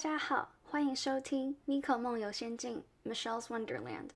[0.00, 4.08] 家好，欢迎收听《Miko 梦游仙境》（Michelle's Wonderland）。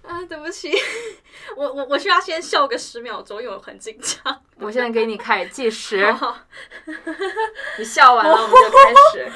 [0.00, 0.72] 啊，对不起，
[1.54, 4.42] 我我我需要先笑个十秒钟，因为我很紧张。
[4.56, 6.34] 我现在给你开始计时， 好，
[7.78, 9.30] 你笑完了我们就开始。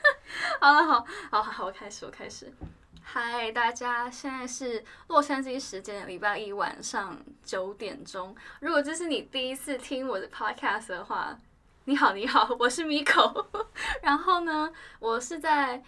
[0.60, 2.50] 好了，好，好，好，我开始，我开始。
[3.16, 8.34] 嗨，大家，现在是洛杉矶时间礼拜一晚上九点钟。
[8.58, 11.38] 如果这是你第一次听我的 podcast 的话，
[11.84, 13.46] 你好，你好，我是 Miko。
[14.02, 15.80] 然后呢，我是在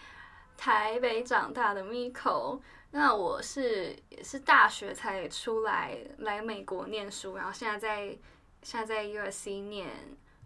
[0.57, 2.61] 台北长大的 Miko。
[2.93, 8.17] 那我是也是大学才出来来美国念书，然后现在在
[8.63, 9.89] 现在在 USC 念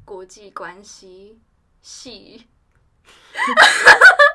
[0.07, 1.39] 国际关系
[1.83, 2.49] 系。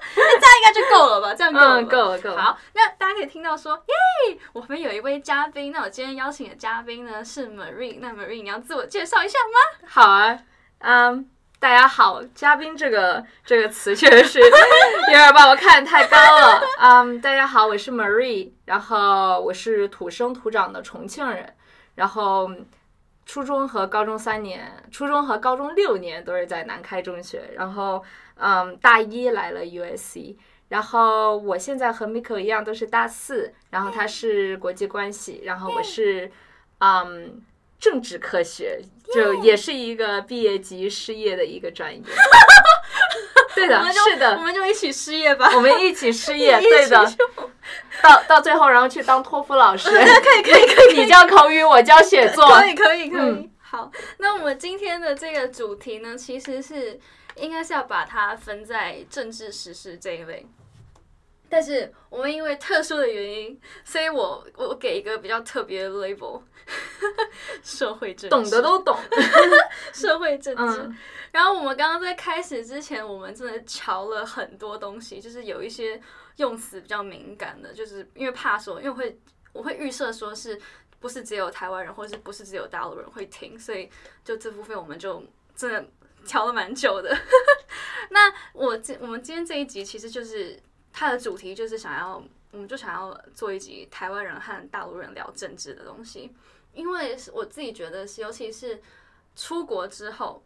[0.48, 1.34] 应该就够了吧？
[1.36, 5.72] 这样够了够了够了好，那大家可以听到说，耶，我们有一位嘉宾。
[5.72, 8.00] 那我今天邀请的嘉宾呢是 Marie。
[8.00, 9.88] 那 Marie，你要自我介绍一下吗？
[9.88, 10.40] 好啊，
[10.80, 11.30] 嗯，
[11.60, 14.40] 大家好，嘉宾这个这个词确实是
[15.08, 16.62] 有点把我看得太高了。
[16.80, 21.56] 嗯，大家好，我是 Marie，然后我是土生土长的重庆人，
[21.96, 22.50] 然后
[23.26, 28.04] 初中和高中三年，初中和高中六年都是在南开中学，然后
[28.38, 30.36] 嗯，大一来了 USC。
[30.70, 36.32] 然后我现在和 Miko 一样都是大四，然后他是国际关系，然后我是
[36.80, 37.42] 嗯
[37.80, 38.82] 政治科学，
[39.14, 42.02] 就也是一个毕业即失业的一个专业。
[43.54, 45.50] 对的，我们就是我，们就一起失业吧。
[45.56, 47.14] 我们一起失业， 对的，
[48.02, 52.46] 到到最后然后去当托福老师， 可以可以可以你教口语，我教写作。
[52.50, 53.22] 可以可以可以。
[53.22, 57.00] 嗯好，那我们今天的这个主题呢，其实是
[57.38, 60.46] 应该是要把它分在政治时事这一类。
[61.48, 66.42] 但是我们因为特殊的原因，所以我我给一个比较特别的 label，
[67.64, 68.98] 社会政治，懂的都懂。
[69.94, 70.82] 社会政治。
[70.82, 70.98] 嗯
[71.36, 76.02] 然后我们刚刚在开始之前，我们真的瞧了很多东西，就是有一些
[76.38, 79.20] 用词比较敏感的，就是因为怕说，因为会
[79.52, 80.58] 我会预设说是
[81.02, 83.92] 不是只有台湾人，或是不是只有大陆人会听，所以
[84.24, 85.22] 就这部分我们就
[85.58, 85.86] 真的
[86.26, 87.18] 调了蛮久的。
[88.10, 90.60] 那我今我们今天这一集其实就是
[90.92, 92.22] 它的主题就是想要，
[92.52, 96.32] 我们就想要做一集台湾人和大陆人聊政治的东西，
[96.74, 98.82] 因为我自己觉得是，尤其是
[99.36, 100.44] 出国之后。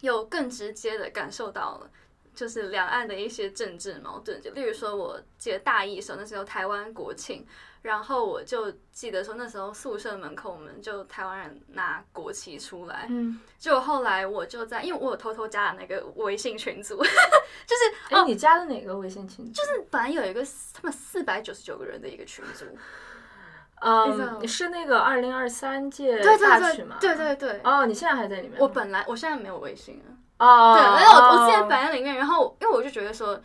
[0.00, 1.88] 有更直接的感受到了，
[2.34, 4.40] 就是两岸的一些政治矛盾。
[4.40, 7.46] 就例如说，我记得大一的时候，那时候台湾国庆，
[7.82, 19.44] 然后我就记得说，那时候宿舍门口我们就台湾人拿国旗出来，嗯，结果后来我就在，因为我有偷偷加了那个微信群组， 就是哎，你加的哪个微信群？
[19.52, 20.42] 就就是本来有一个
[20.72, 22.64] 他们四百九十九个人的一个群组，
[23.80, 26.96] 嗯，是那个二零二三届大曲吗？
[27.00, 27.60] 对对对。
[27.64, 28.60] 哦，你现在还在里面？
[28.60, 33.40] 我本来我现在没有微信了，哦，对，但是我我之前哦摆在里面，然后因为我就觉得说，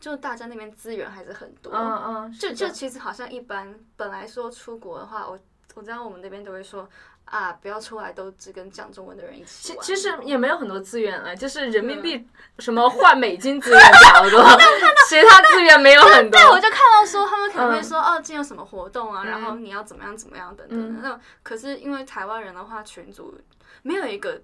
[0.00, 5.38] 就大家那边资源还是很多，嗯嗯，就是就的其实好像一般，本来说出国的话，我
[5.74, 6.88] 我知道我们那边都会说
[7.24, 9.72] 啊，不要出来都只跟讲中文的人一起。
[9.72, 12.26] 其其实也没有很多资源啊，就是人民币
[12.58, 14.42] 什么换美金资源比较多，
[15.08, 16.38] 其他资源没有很多。
[16.38, 23.36] 对，我就看到说他们可能会嗯说、哦，今天有什么活动啊，嗯然后你要怎么样怎么样等等那可是因为台湾人的话，群组
[23.82, 24.40] 没有一个，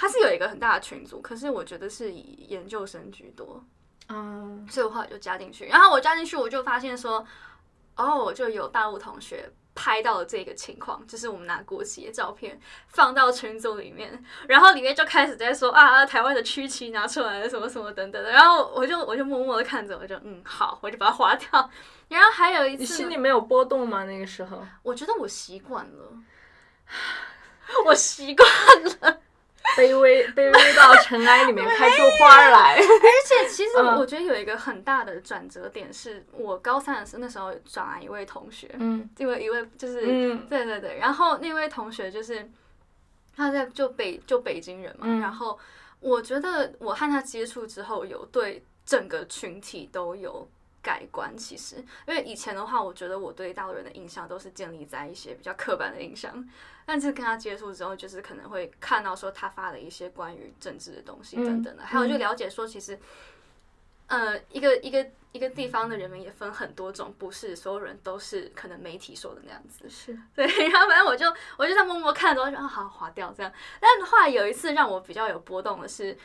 [0.00, 3.62] 他是有一个很大的群组，可是我觉得是以研究生居多。
[4.08, 5.66] 嗯所以我后来就加进去。
[5.66, 7.22] 然后我加进去，我就发现说，
[7.96, 12.58] 哦，就有大陆同学拍到了这个情况，就是我们拿国旗的照片
[12.88, 18.30] 放到群组里面，然后里面就开始在说啊，台湾的区旗拿出来了，什么什么等等的。
[18.30, 21.70] 然后我就 我就默默的看着，我就嗯好，我就把它划掉。
[22.08, 24.04] 然后还有一次你，心里没有波动吗？
[24.04, 26.12] 那个时候，我觉得我习惯了，
[27.84, 28.48] 我习惯
[29.00, 29.20] 了。
[29.76, 32.76] 卑微卑微到尘埃里面开出花来。
[32.80, 32.82] 而
[33.26, 33.98] 且其实嗯。
[33.98, 39.08] 我觉得有一个很大的转折点，是我高三的时候，那时候转来一位同学，嗯。
[39.18, 40.46] 因为一位就是，嗯。
[40.48, 42.50] 对对对，然后那位同学就是
[43.36, 45.20] 他在就北就北京人嘛，嗯。
[45.20, 45.58] 然后
[46.00, 50.48] 我觉得我和他接触之后，有对整个群体都有
[50.82, 51.36] 改观。
[51.36, 56.48] 其实，因为以前的话，我觉得我对大陆人的印象都是建立在一些比较刻板的印象，
[56.84, 62.98] 但是跟他接触之后，就是可能会看到说他发的一些关于政治的东西等等的，嗯还有就了解说其实。
[64.06, 69.88] 呃，一个一个一个地方的人民也分很多种，不是所有人都是可能媒体说的那样子。
[69.88, 73.52] 是，对， 然后反正我就我就在默默看着，我就啊好划掉这样。
[73.78, 76.18] 但后来有一次让我比较有波动的是，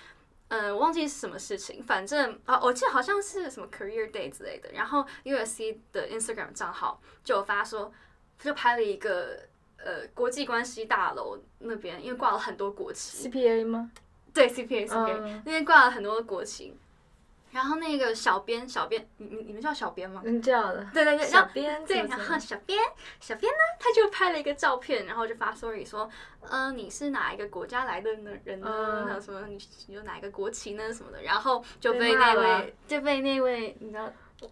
[0.57, 4.71] 呃，忘记是什么事情，反正啊，我记得好像是什么 Career Day 之类的。
[4.71, 7.91] 然后 USC 的 Instagram 账号就有发说，
[8.39, 9.39] 就拍了一个
[9.77, 13.91] 呃国际关系大楼那边，因为挂了很多国旗，CPA 吗？
[14.33, 16.73] 对 CPA CPA、嗯那边挂了很多国旗。
[17.55, 20.21] 然后那个小编小编，你你你们叫小编吗？
[20.25, 20.85] 嗯，叫的。
[20.93, 22.77] 对对对，小编对，然后小编
[23.21, 26.09] 小编呢，他就拍了一个照片，然后就发 story 说，
[26.49, 28.67] 嗯、你是哪一个国家来的呢人呢？
[28.69, 29.57] 嗯还有什么你
[29.87, 34.03] 你有哪一个国旗呢什么的，然后就被被那位就被那位你知道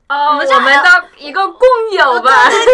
[0.07, 2.65] 哦，我们我们就还的一个共友吧，对对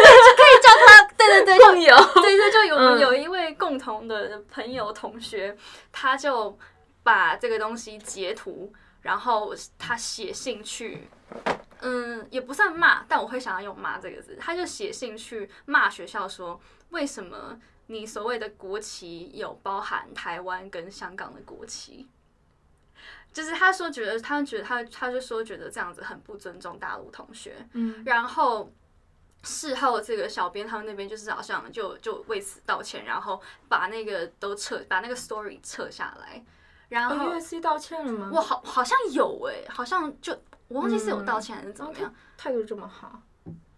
[1.18, 1.98] 对对对，共友。
[2.22, 5.58] 对对，就有有一位共同的朋友同学，
[5.92, 6.56] 他就
[7.02, 8.72] 把这个东西截图，
[9.02, 11.08] 然后他写信去，
[11.82, 16.60] 嗯，也不算骂，但我会想要用骂这个字，他就写信去骂学校说，
[16.90, 22.08] 为什么你所谓的国旗有包含台湾跟香港的国旗？
[23.32, 28.74] 就是他说觉得，他觉得他他就说觉得这样子很不尊重大陆同学，嗯，然后
[29.44, 36.44] 事后这个小编他们那边就是好像就就为此道歉，然后把那个都撤，把那个 story 撤下来，
[36.90, 38.30] 然哦后，USC 道歉了吗？
[38.34, 40.38] 我好好像有诶、好像就
[40.68, 43.22] 我忘记是有嗯道歉还是怎么样，态度这么好，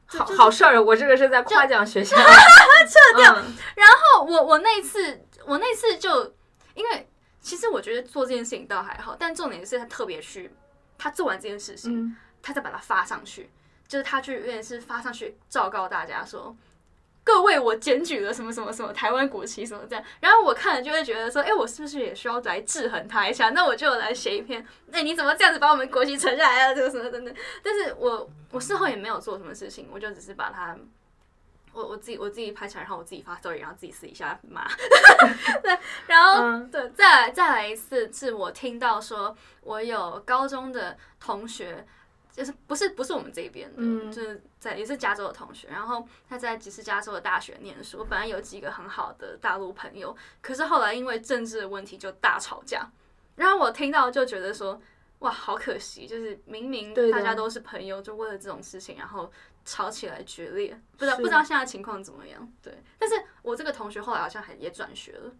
[0.09, 2.15] 就好好事儿，我这个是在夸奖学校。
[2.87, 3.33] 撤掉。
[3.75, 6.23] 然后我我那一次我那次就
[6.73, 7.09] 因为
[7.41, 10.51] 其实我觉得做这件事情倒还好，但重点是他特别去
[10.97, 13.49] 他做完这件事情，嗯，他再把它发上去，
[13.87, 16.55] 就是他去有点是发上去昭告大家说，
[17.23, 23.49] 各位我检举了什么什么什么台湾国旗什么这样，然后我看了就会觉得说，哎、我是不是也需要来制衡他一下？
[23.51, 26.73] 那我就来写一篇，哎、你怎么这样子把我们国旗扯下来啊？
[26.73, 27.33] 这个什么等等。
[27.63, 30.77] 但是我我事后也没有做什么事情，我就只是把它。
[31.73, 34.67] 我我自己我自己拍起来，然后我自己发 story，然后自己私底下骂。
[35.63, 41.87] 对，然后、嗯对，再来再来一次，是我听到说，我有高中的同学，
[42.31, 44.11] 就是不是不是我们这边的，嗯。
[44.11, 52.89] 就是在也是加州的同学，然后他在只是加州的大学念书，本来有几个很好的大陆朋友，可是后来因为政治的问题就大吵架，
[53.35, 54.79] 然后我听到就觉得说，
[55.19, 59.31] 哇，好可惜，就是明明大家都是朋友，就为了这种事情，然后
[59.65, 65.35] 吵起来决裂，不知道不知道现在情况怎么样，对，但是我这个同学后来好像还也转学了，就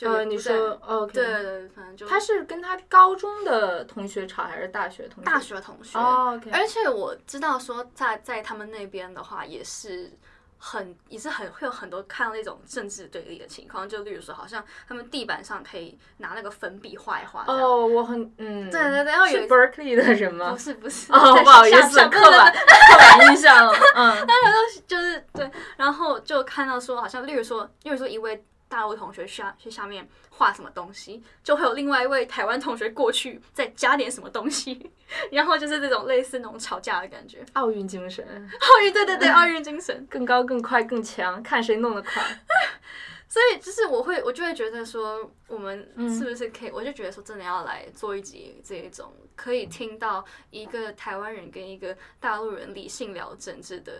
[0.00, 5.30] 呃，你说 OK，对对对，反正就他是跟他高中的同学吵，还是大学同学？
[5.30, 10.12] 大学同学，哦而且我知道说在在他们那边的话，也是
[10.56, 17.44] 很也是很会有很多看到那种政治对立的情况，就例如说，好像他们地板上可以拿那个粉笔画一画。
[17.46, 20.58] 哦，我很嗯，对对对然后有 Berkeley 的人吗不？
[20.58, 24.26] 是不是哦，不好意思，刻板刻板印象了， 嗯，
[24.86, 34.90] 就是对，然后就看到说，好像例如说，例如说一位大陆同学下去下面画什么东西，就会有另外一位台湾同学过去再加点什么东西，
[35.32, 37.44] 然后就是这种类似那种吵架的感觉。
[37.54, 38.24] 奥运精神，
[38.60, 40.06] 奥运，对对对，奥运精神。
[40.08, 42.22] 更高、更快、更强，看谁弄得快。
[43.30, 46.70] 所以就是我会，我就会觉得说，我们嗯是不是可以？
[46.70, 53.92] 我就觉得说，真的要来做一集这一种可以听到一个台湾人跟一个大陆人理性聊政治的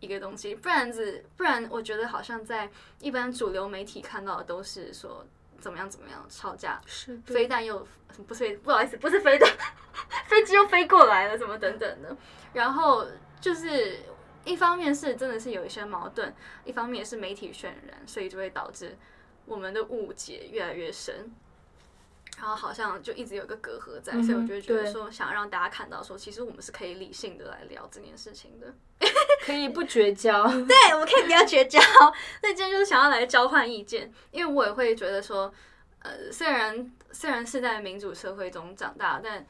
[0.00, 2.68] 一个东西，不然子，不然我觉得好像在
[3.00, 5.24] 一般主流媒体看到的都是说
[5.60, 7.86] 怎么样怎么样吵架，是飞弹又
[8.26, 9.48] 不是不好意思，不是飞弹，
[10.26, 12.16] 飞机又飞过来了，什么等等的。
[12.52, 13.06] 然后
[13.40, 13.98] 就是
[14.44, 18.96] 一方面是真的是有一些矛盾，一方面是媒体渲染，所以就会导致
[19.44, 21.30] 我们的误解越来越深。
[22.40, 28.72] 然后好像就一直有一个隔阂在，嗯所以我就会觉得说，想让大家看到说，其实我们是可以理性的来聊这件事情的。
[29.44, 30.44] 可以不绝交。
[30.64, 31.78] 对，我们可以不要绝交。
[31.78, 35.52] 所以今天就是想要来交换意见，因为我也会觉得说，
[35.98, 39.46] 呃，虽然虽然是在民主社会中长大，但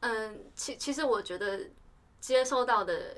[0.00, 1.60] 嗯，其其实我觉得
[2.18, 3.16] 接收到的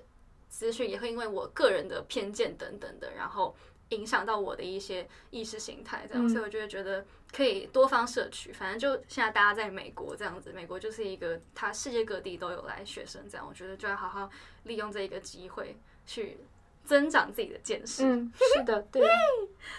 [0.51, 3.57] 资讯也会因为我个人的偏见等等的，然后
[3.91, 8.53] 影响到我的一些意识形态，这样，嗯所以我就会觉得可以多方摄取。
[8.53, 14.29] 反正就现在大家在美国这样子，美国就是一个它世界各地都有来学生，这样，我觉得就要好好
[14.65, 16.39] 利用这一个机会去
[16.85, 18.05] 增长自己的见识。
[18.05, 19.09] 嗯，是的， 对。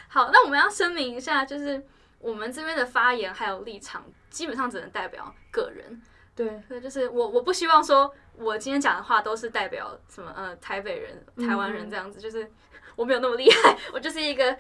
[0.07, 1.83] 好，那我们要声明一下，就是
[2.19, 6.01] 我们这边的发言还有立场，基本上只能代表个人。
[6.35, 12.47] 对，对，就是我我不希望说我今天讲的话都是代表什么呃台北人、台湾人嗯这样子，就是
[12.97, 14.57] 我没有那么厉害，我就是一个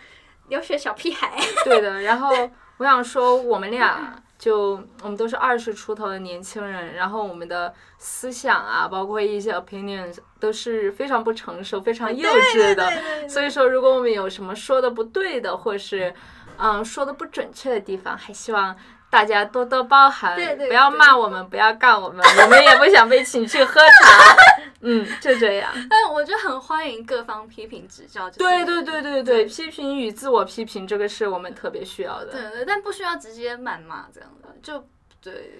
[0.47, 1.37] 留学小屁孩。
[1.65, 2.01] 对的。
[2.03, 2.29] 然后
[2.77, 12.87] 我想说，我们俩就我们都是二十出头的年轻人，然后我们的思想啊，包括一些 opinions 都是非常不成熟、非常幼稚的。
[13.27, 16.13] 所以说，如果我们有什么说的不对的，或是
[16.57, 18.75] 嗯说的不准确的地方，还希望
[19.09, 24.35] 大家多多包涵，对对不要骂我们，不要告我们， 我们也不想被请去喝茶。
[24.81, 25.73] 嗯，就这样。
[25.89, 28.29] 但我就很欢迎各方批评指教。
[28.29, 32.31] 就是对对对对对，批评与自我批评，这个是我们特别需要的。
[32.31, 34.87] 对对，但不需要直接谩骂这样的，就
[35.19, 35.51] 对，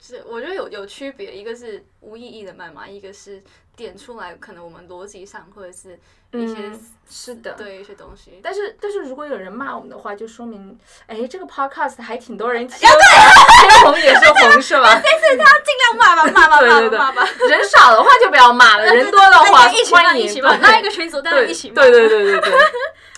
[0.00, 3.40] 是我觉得有有区别，一个是无意义的谩骂，一个是
[3.76, 5.98] 点出来可能我们逻辑上或者是
[6.38, 7.52] 一些、嗯是的。
[7.52, 8.40] 对一些东西。
[8.42, 10.76] 但是但是如果有人骂我们的话，就说明，
[11.06, 14.94] 哎，这个 podcast 还挺多人听的，天红 也是红是吧？
[15.00, 17.28] 尽量骂吧，骂吧，骂吧，骂吧。
[17.48, 21.74] 人少的话就不要骂了，人多的话一起骂欢迎一起骂，对拉一个群组，大家对一起骂。
[21.74, 22.52] 对对对对对。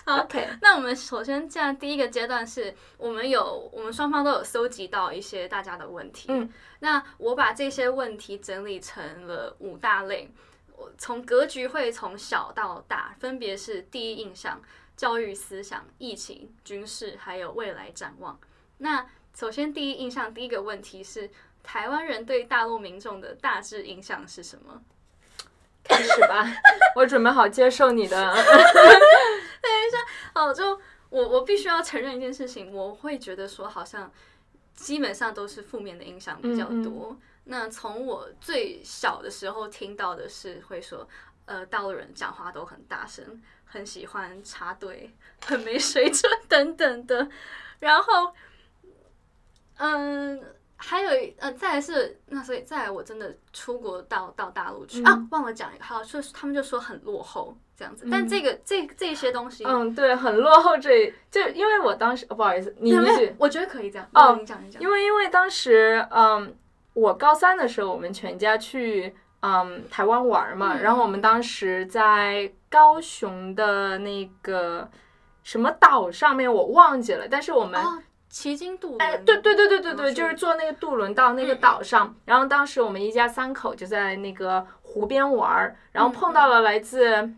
[0.06, 6.26] OK，那我们首先，这样第一个阶段是我们有我们双方都有搜集到一些大家的问题。
[6.28, 10.30] 嗯，那我把这些问题整理成了五大类，
[10.76, 14.60] 我从格局会从小到大，分别是第一印象、
[14.96, 18.38] 教育思想、疫情、军事，还有未来展望。
[18.78, 21.30] 那首先第一印象，第一个问题是
[21.62, 24.82] 台湾人对大陆民众的大致印象是什么？
[25.84, 26.44] 开始吧，
[26.96, 28.16] 我准备好接受你的。
[28.34, 29.98] 等一下
[30.34, 30.78] 哦，就
[31.08, 34.10] 我我必须要承认一件事情，我会觉得说好像
[34.74, 37.16] 基本上都是负面的印象比较多。
[37.46, 41.08] 那从我最小的时候听到的是会说，
[41.46, 45.10] 呃，大陆人讲话都很大声，很喜欢插队，
[45.44, 47.28] 很没水准等等的。
[47.80, 48.32] 然后，
[49.78, 50.42] 嗯。
[50.78, 61.10] 还有呃，再来是那所以再来，我真的出国到到大陆去、啊，忘了讲一个，还有就是他们就说很落后这样子，但这个这这些东西，嗯，对，很落后这。
[61.30, 62.94] 就因为我当时、哦、不好意思，你
[63.38, 64.06] 我觉得可以这样。
[64.12, 64.82] 哦你讲一讲。
[64.82, 66.54] 因为因为当时嗯，
[66.96, 74.88] 我高三的时候，我们全家去嗯台湾玩嘛，嗯然后我们当时在高雄的那个
[75.42, 77.78] 什么岛上面，我忘记了，但是我们。
[77.78, 79.00] 哦，骑鲸渡轮。
[79.02, 87.30] 哎，对对对对对对，嗯就是坐那个渡轮到那个岛上，然后当时我们一家三口就在那个湖边玩儿，然后碰到了来自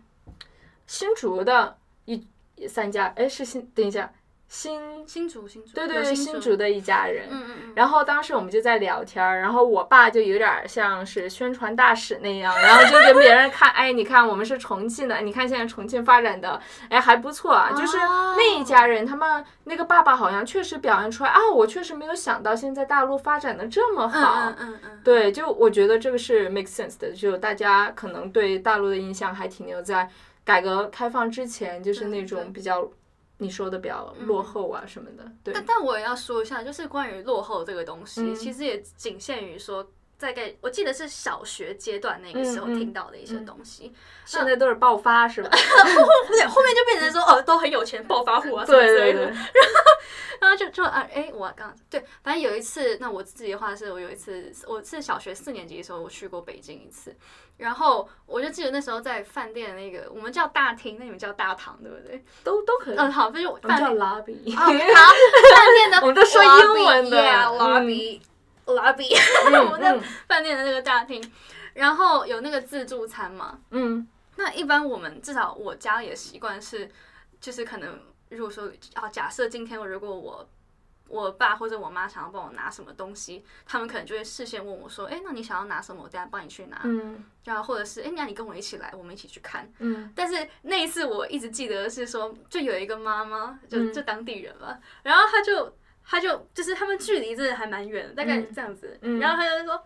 [0.86, 2.24] 新竹的一
[2.68, 4.10] 三家，哎，是新，等一下，
[4.48, 5.72] 新，新竹新竹。
[5.74, 6.56] 对对对，新新竹。
[6.56, 7.72] 的一家人，嗯嗯嗯。
[7.76, 17.70] 然后当时我们就在聊天儿，然后我爸就有点儿像是宣传大使那样， 然后就给别人看，哎，你看我们是重庆的，哎你看现在重庆发展的，哎还不错啊。
[17.76, 24.34] 就是那一家人，他们那个爸爸好像确实表现出来啊，我确实没有想到现在大陆发展的这么嗯好。
[24.46, 25.00] 嗯嗯嗯。
[25.04, 30.08] 对，就我觉得这个是 make sense 的，就大家可能对大陆的印象还停留在
[30.42, 32.90] 改革开放之前，就是那种比较
[33.38, 35.32] 你说的比较落后啊什么的。
[35.42, 39.90] 对，但但我也要说一下，就是关于落后这个东西，嗯其实也仅限于说。
[40.18, 43.92] 大概我记得是小学阶段那个时候听到的一些东西，
[44.24, 45.48] 现在都是爆发是吧？
[46.26, 49.42] 不对，后面就变成说哦，都很有钱，暴发户啊，什么之类的 然后。
[50.40, 57.12] 然后就就啊，哎，我刚对，反正有一次，那我自己的话是我有一次，我是小学四年级的时候，我去过北京一次，
[57.56, 62.24] 然后我就记得那时候在饭店那个，我们叫大厅，那你们叫大堂，对不对？
[62.44, 62.96] 都都可以。
[62.96, 64.56] 嗯，好，就是我们叫 lobby。
[64.56, 64.78] 啊，好，饭
[65.74, 67.20] 店的 我们都说英文的
[68.74, 71.22] lobby，lobby，lobby， 我们的饭店的那个大厅，
[71.74, 74.06] 然后有那个自助餐嘛，嗯。
[74.36, 76.88] 那一般我们至少我家里的习惯是，
[77.40, 77.98] 就是可能
[78.28, 80.48] 如果说啊，假设今天如果我
[81.08, 86.04] 我爸或者我妈想要帮我拿什么东西，他们可能就会事先问我说，哎，那你想要拿什么？
[86.04, 86.80] 我等下帮你去拿。
[86.84, 87.24] 嗯。
[87.42, 89.68] 然后或者是，哎，那你跟我一起来，我们一起去看。
[89.80, 90.12] 嗯。
[90.14, 93.92] 但是那一次我一直记得是说，就有一个妈妈，就嗯。
[93.92, 95.74] 就当地人嘛，然后她就
[96.08, 98.98] 她就就是他们距离真的还蛮远的，大概嗯这样子。
[99.02, 99.82] 嗯然后他就说。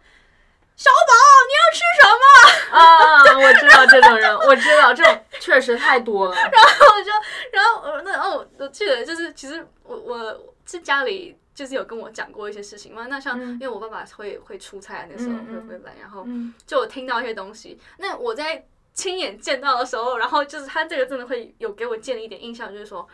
[0.74, 1.12] 小宝，
[1.48, 2.78] 你要吃什么？
[2.78, 6.34] 啊，我知道这种人， 我知道这种确实太多了。
[6.34, 7.10] 然后我就，
[7.52, 13.06] 然后我那哦，我记得就是，其实我我是家里就是有跟我讲过一些事情嘛。
[13.06, 17.78] 那像、嗯因为我爸爸会会出差，那时候会回来，然后嗯就我听到一些东西。
[17.98, 18.64] 那我在
[18.94, 23.06] 亲眼见到的时候，然后就是他这个真的会有给我建立一点印象，就是说，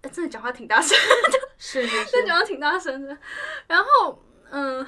[0.00, 0.98] 呃真的讲话挺大声，
[1.62, 2.10] 是是是。
[2.10, 3.16] 真的 讲话挺大声的。
[3.68, 4.84] 然后嗯，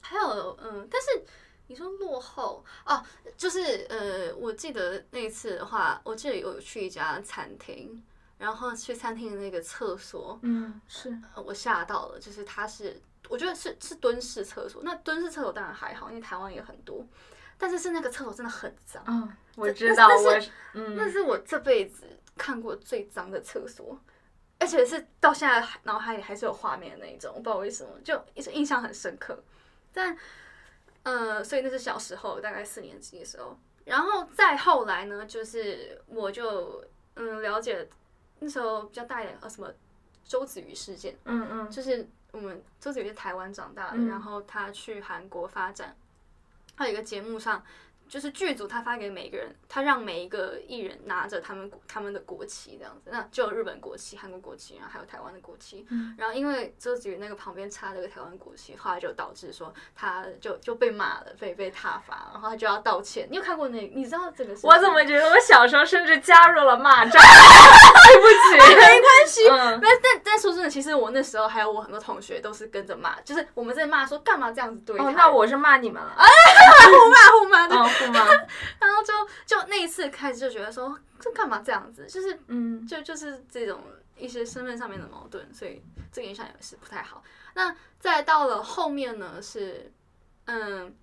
[0.00, 1.24] 还有嗯，但是。
[1.70, 3.00] 你说落后哦，
[3.36, 8.02] 就是呃，我记得那一次的话，我记得有去一家餐厅，
[8.38, 11.16] 然后去餐厅的那个厕所，嗯是。
[11.32, 14.82] 呃我吓到了，就是它是，我觉得是是蹲式厕所。
[14.82, 17.06] 那蹲式厕所当然还好，因为台湾也很多，
[17.56, 20.40] 但是是那个厕所真的很脏，嗯，我知道，我
[20.74, 22.02] 嗯那是我这辈子
[22.36, 23.96] 看过最脏的厕所，
[24.60, 29.42] 而且是到现在脑海里还是有画面的那一种，我不知道为什么，就一直印象很深刻。
[29.92, 30.16] 但
[31.02, 33.58] 呃，所以那是小时候，大概四年级的时候。
[33.86, 37.88] 然后再后来呢，就是我就嗯了解
[38.38, 39.72] 那时候比较大一点呃什么
[40.24, 45.96] 周子瑜事件，嗯嗯就是我们周子瑜在台湾长大的，嗯然后他去韩国发展，
[46.76, 47.64] 他有一个节目上。
[48.10, 55.86] 就是剧组他发给每个人，他让每一个艺人拿着他们他们的国旗这样子，那就有日本国旗、韩国国旗，然后还有台湾的国旗。
[56.18, 63.28] 然后因为周子瑜那个旁边插了个台湾国旗，后来就导致说他就就被骂了，被被挞伐，然后他就要道歉。
[63.30, 63.80] 你有看过那？
[63.94, 64.66] 你知道这个事？
[64.66, 67.12] 我怎么觉得我小时候甚至加入了骂战？
[67.22, 69.48] 对不起， 没关系。
[69.48, 75.04] 嗯，但但但说真的，其实我那时候还有我很多同学都是跟着骂，就是我们在骂说干嘛这样子对他。
[75.04, 76.16] 哦，那我是骂你们了。
[76.90, 77.76] 互骂互骂的，
[78.80, 79.12] 然后就
[79.46, 83.80] 就那一次开始就觉得说这干嘛这样子，就是嗯就就是这种
[84.16, 87.22] 一些身份上面的矛盾，所以这个影响也是不太好。
[87.54, 89.92] 那再到了后面呢，是
[90.46, 90.94] 嗯，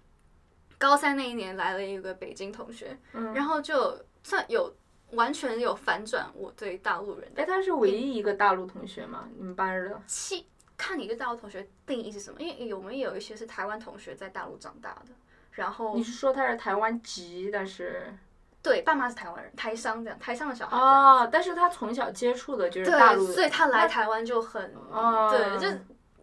[0.78, 4.76] 高三那一年来了一个北京同学，嗯然后就算有
[5.12, 9.28] 完全有反转我对大陆人的哎，他是唯一一个大陆同学吗？
[9.38, 10.02] 你们班的？
[10.08, 10.48] 七。
[10.80, 15.12] 看你对大陆同学定义是什么，因为我们也有一些是台湾同学在大陆长大的，
[15.58, 18.14] 然后你是说他是台湾籍，但是
[18.62, 25.78] 对爸妈是台湾人，台商这样，台商的小孩哦，但是他从小接触的就是，大陆，所以他来台湾就很，哦对，就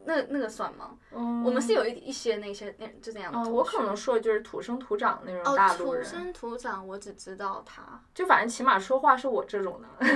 [0.05, 0.91] 那那个算吗？
[1.13, 7.83] 嗯，我们是有一一些那些那就那样的哦，我可能说的就是土生土长那种大陆人，生土长，我只知道他，
[8.15, 10.13] 就反正起码说话是我这种的， 不是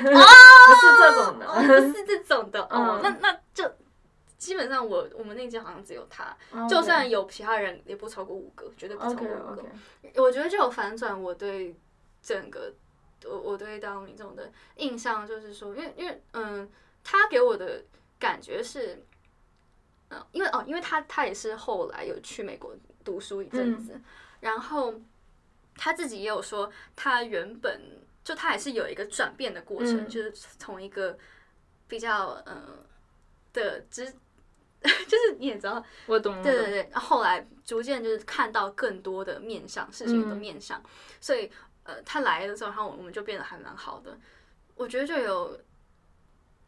[0.98, 1.80] 这种哦，的。
[1.80, 3.64] 不是这种的哦嗯，那那就
[4.38, 9.64] 基本上我我们那届好像只有他，哦就算有其他人也不超过五个，绝对不超过五个。
[10.14, 11.74] 我觉得就有反转我对
[12.22, 12.72] 整个
[13.24, 16.70] 我我对大陆民众的印象，就是说，因为因为嗯，
[17.02, 17.82] 他给我的
[18.16, 19.04] 感觉是，
[20.10, 24.00] 嗯，因为哦，因为他他也是后来有去美国读书一阵子，
[24.38, 24.94] 然后
[25.74, 31.18] 他自己也有说，他原本就他也是有一个转变的过程，嗯就是从一个
[31.88, 32.86] 比较嗯
[33.52, 34.14] 的知。
[35.08, 36.40] 就是你也知道，我懂。
[36.42, 40.80] 对对对，后后来逐渐就是看到更多的面向，事情的嗯面向，
[41.20, 41.50] 所以
[41.82, 44.16] 呃，他来的时候，然后我们就变得还蛮好的。
[44.76, 45.58] 我觉得就有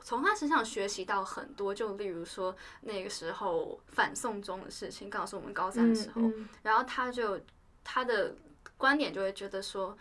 [0.02, 7.40] 从他身上学习到很多，就例如说那个时候反送中的事情，刚好是我们高三的时候，嗯然后他就
[7.84, 8.34] 他的
[8.76, 9.96] 观点就会觉得说。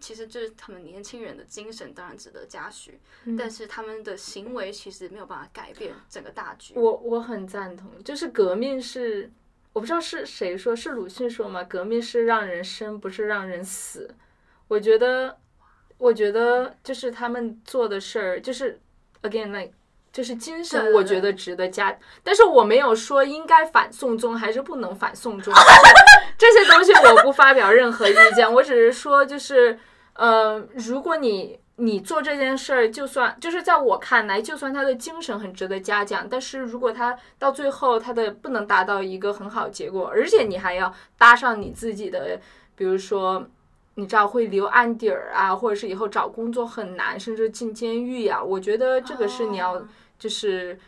[0.00, 6.74] 其实就是他们年轻人的精神当然值得嘉许，嗯但是他们的行为其实没有办法改变整个大局。
[6.76, 9.30] 我我很赞同，就是革命是，
[9.72, 11.62] 我不知道是谁说，是鲁迅说吗？
[11.64, 14.14] 革命是让人生，不是让人死。
[14.68, 15.38] 我觉得，
[15.98, 18.80] 我觉得就是他们做的事儿，就是
[19.22, 19.72] again like。
[20.10, 25.52] 就是精神，我觉得值得加，但是我没有说应该反送中还是不能反送中，
[26.36, 29.78] 这些东西我不发表任何意见，我只是说就是，
[30.18, 42.38] 呃，如果你你做这件事儿，就算就是在我看来，就算他的精神很值得嘉奖，但是如果他到最后他的不能达到一个很好的结果，而且你还要搭上你自己的，
[42.76, 43.48] 比如说。
[43.98, 50.78] 你知道会留案底儿啊，或者是以后找工作很难，甚至进监狱呀、我觉得这个是你要哦就是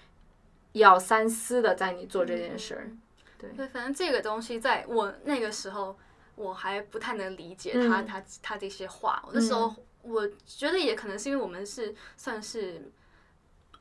[0.74, 2.88] 要三思的，在你做这件事儿。
[3.36, 5.98] 对对，反正这个东西在我那个时候，
[6.36, 9.22] 我还不太能理解嗯他、他他这些话。
[9.26, 12.90] 我那时候我觉得也可能是因为我们是算是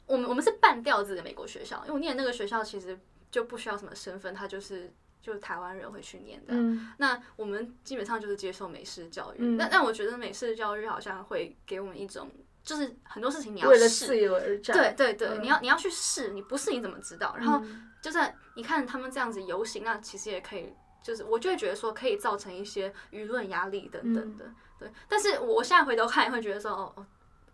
[0.05, 2.99] 我们我们是半吊子的美国学校，因为我念那个学校其实
[3.31, 6.47] 就不需要什么身份，他就是就是台湾人会去念的。
[6.49, 12.29] 嗯那我们基本上就是接受美式教育，嗯但但我觉得美式教育好像会给我们一种，
[12.63, 14.75] 就是很多事情你要为了试自由而战。
[14.75, 17.35] 对对对，嗯你要你要去试，你不试你怎么知道？
[17.37, 24.91] 然后嗯就算你看他们这样子游行，那其实也可以，就是我就会觉得说可以造成一些舆论压力等等的，对。
[25.07, 27.05] 但是我现在回头看，也会觉得说，哦哦，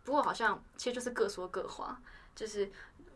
[0.03, 2.01] 不过好像其实就是各说各话，
[2.36, 2.69] 就是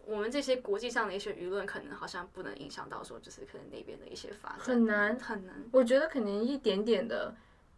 [0.06, 5.56] 我们这些国际上的一些舆论，可能好像不能影响到说，就是可能那边的一些发展，很难很难。
[5.72, 7.36] 我觉得肯定一点点的，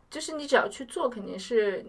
[0.09, 1.85] 就是你只要去做，肯定是，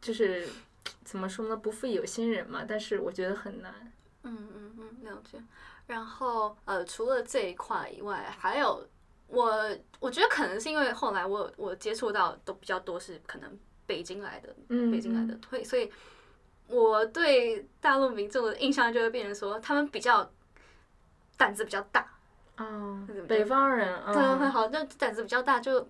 [0.00, 0.48] 就是
[1.04, 2.64] 怎么说呢，不负有心人嘛。
[2.66, 3.92] 但是我觉得很难。
[4.24, 5.42] 嗯嗯嗯，了解。
[5.86, 8.86] 然后呃，除了这一块以外，还有
[9.32, 15.90] 我我觉得可能是因为后来我我接触到都比较多是可能北京来的，嗯北京来的，所以所以
[16.68, 20.30] 我对大陆民众的印象就会变成说他们比较
[21.38, 22.06] 胆子比较大，
[22.58, 24.50] 哦对不对北方人，对，很嗯。
[24.50, 25.88] 好，那胆子比较大就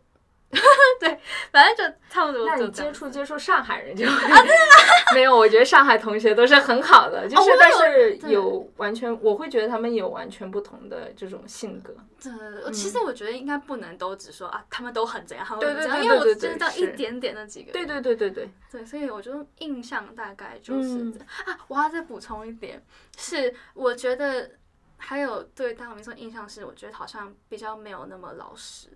[1.01, 1.19] 对，
[1.51, 4.13] 反正就差不多那你接触接触上海人就会
[5.15, 11.95] 没有，我觉得上海同学都是很好的，就是哦但是有完全，我会觉得他们有完全不同的这种性格。
[12.23, 21.59] 对对对，其实我觉得应该不能都只说啊，他们都很怎样，他们对对对都很怎样，因为我知道一点点那几个人，对对对对对，对，所以我就印象大概就是嗯这样、啊。
[21.69, 22.85] 我要再补充一点，
[23.17, 24.51] 是我觉得
[24.99, 28.89] 还有对大陆民众印象是，我觉得好像比较没有那么老实。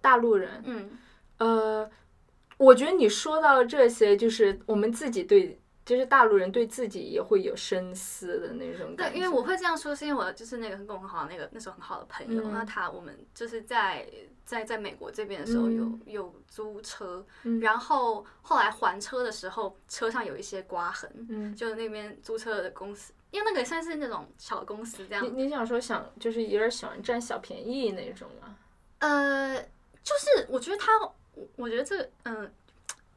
[0.00, 0.90] 大陆人，嗯，
[1.38, 1.90] 呃，
[2.56, 12.52] 我觉得你说到这些，就是我们自己对，就是大陆人对自己也会有深思的那种感对，因为我会这样说，是因为我就是那个跟我很好的那个那时候很好的朋友，嗯。
[12.52, 14.06] 那他我们就是在
[14.44, 16.00] 在在美国这边的时候有、嗯。
[16.06, 17.60] 有租车，嗯。
[17.60, 25.24] 然后后来还车的时候，车上有一些刮痕，嗯，就那边租车的公司，因为那个算是那种小公司这样。
[25.24, 28.56] 你，你想说想就是有点喜欢占小便宜那种吗？
[28.98, 29.64] 呃，
[30.08, 30.98] 就是我觉得他，
[31.34, 32.50] 我我觉得这个嗯、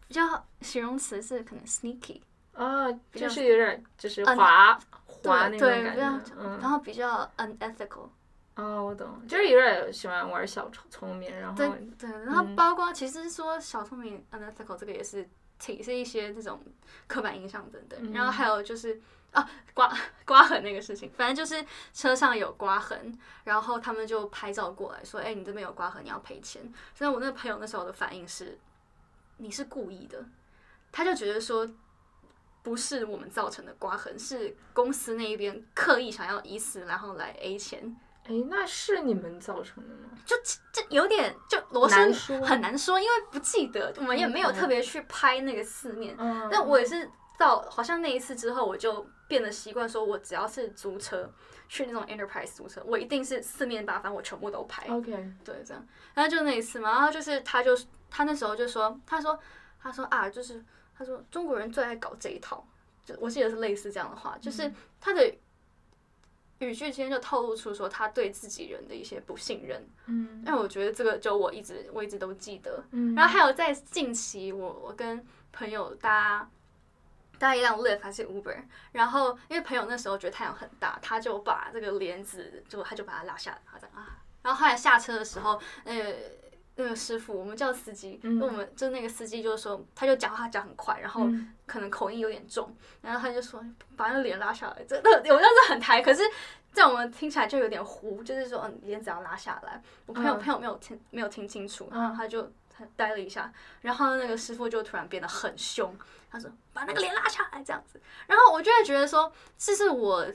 [0.07, 2.19] 比较形容词是可能 sneaky，
[2.53, 6.69] 啊，比较就是有点就是嗯滑滑那种感觉，，嗯然。
[6.69, 8.09] 后比较 unethical。
[8.55, 15.27] 哦，我懂，就是有点喜欢玩小聪聪明，然后对对，然后嗯包括其实说小聪明 unethical 这个也是
[15.57, 16.61] 挺是一些这种
[17.07, 18.99] 刻板印象等等，然后嗯还有就是
[19.31, 19.91] 啊刮
[20.25, 26.61] 刮痕那个事情，反正就是车上有刮痕，然后他们就拍照过来说，哎、你这边有刮痕，你要赔钱。
[26.93, 28.57] 所以我那个朋友那时候的反应是，
[29.37, 30.25] 你是故意的，
[30.91, 31.69] 他就觉得说。
[32.63, 40.11] 不是我们造成的刮痕，是公司那一边刻意想要以此然后来 A 钱，哎，那是你们造成的吗？
[40.27, 40.35] 就
[40.71, 42.13] 这有点就罗生
[42.43, 46.15] 很难说，因为不记得，我们也没有嗯特别去拍那个四面。
[46.19, 47.09] 嗯，但我也是
[47.41, 51.27] 到好像那一次之后，我就变得习惯，说我只要是租车
[51.67, 54.87] 去那种 enterprise 租车，我一定是四面八方我全部都拍。
[54.87, 55.11] OK，
[55.43, 55.87] 对，这样。
[56.13, 57.75] 然后就那一次嘛，然后就是他就
[58.11, 59.39] 他那时候就说，他说
[59.81, 60.63] 他说啊，就是
[60.95, 62.63] 他说中国人最爱搞这一套，
[63.03, 65.33] 就我记得是类似这样的话，就是他的
[66.59, 69.83] 语句之间就透露出说他对自己人的一些不信任。
[70.05, 72.83] 嗯因为我觉得这个就我一直我一直都记得。
[72.91, 76.47] 嗯，然后还有在近期我我跟朋友搭
[77.41, 78.55] 搭一辆 Lyft 还是 Uber，
[78.91, 86.13] 然后因为朋友那时候觉得太阳很大，他就把这个帘子就他就把它拉下来，他讲啊，然后后来下车的时候，呃。
[86.77, 88.39] 那个师傅，我们叫司机，嗯。
[88.39, 91.53] 那我们就那个司机就说，他就讲话讲很快，然后嗯。
[91.67, 93.63] 可能口音有点重，然后他就说
[93.97, 96.23] 把那个脸拉下来，真的我那是很抬，可是
[96.71, 99.83] 在我们听起来就有点糊，就是说嗯帘子要拉下来。
[100.05, 100.39] 我朋友、嗯。
[100.39, 102.49] 朋友没有听没有听清楚，嗯然后他就
[102.81, 105.95] 他呆了一下，然后那个师傅就突然变得很凶，
[106.29, 110.27] 他说把那个脸拉下来这样子，然后我就会觉得说这是我。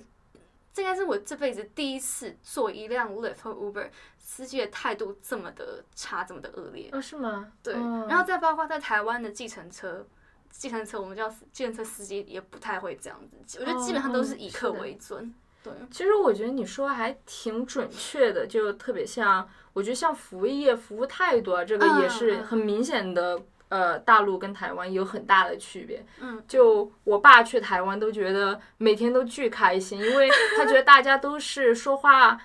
[0.72, 6.90] 这应该是我这辈子第一次坐一辆 Lyft 和 Uber，司机的态度这么的差，这么的恶劣。
[6.92, 7.50] 哦是吗？
[7.62, 10.06] 对，嗯然后再包括在台湾的计程车，
[10.50, 15.34] 计程车我们叫计程车司机也不太会这样子，我觉得基本上都是以客为尊。
[15.66, 23.42] 对，其实我觉得你说还挺准确的，就特别像，我觉得像服务业服务态度啊，这个也是很明显的。
[23.68, 26.06] 呃，大陆跟台湾有很大的区别。
[26.20, 32.40] 嗯，就我爸去台湾都觉得每天都巨开心，因为他觉得大家都是说话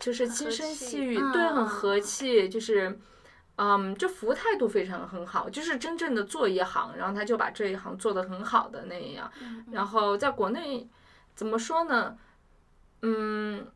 [0.00, 2.98] 就是轻声细语，嗯对，很嗯和气，就是。
[3.56, 9.30] 嗯，就服务态度非常很好，就是真正的做一行，然后他就把这一行做得很好的那样。
[9.40, 10.88] 嗯然后在国内
[11.36, 12.16] 怎么说呢？
[13.04, 13.66] 嗯，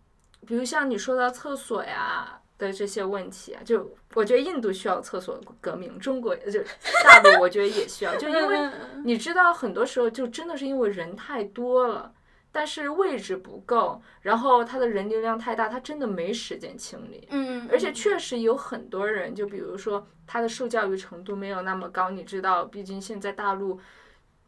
[0.47, 6.61] 比如像你说到厕所呀的这些问题啊，就我觉得印度需要厕所革命，中国就
[7.05, 12.15] 大陆我觉得也需要，就因为嗯你知道很多时候就真的是因为人太多了。
[12.51, 17.29] 但是位置不够，然后它的人流量太大，它真的没时间清理。
[17.31, 23.79] 嗯，而且确实有很多人，就比如说他的受教育程度没有那么高，你知道，毕竟现在大陆，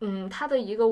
[0.01, 0.85] 嗯，他的一个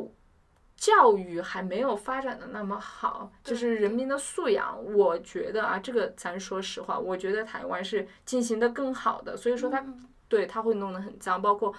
[0.79, 11.75] 教育还没有发展的那么好，就是人民的素养，我觉得啊，这个咱说实话，我觉得台湾是进行的更好的，所以说他嗯对他会弄得很脏，包括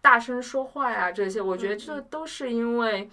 [0.00, 1.78] 大声说话呀这些，我觉得嗯。
[1.78, 3.10] 这都是因为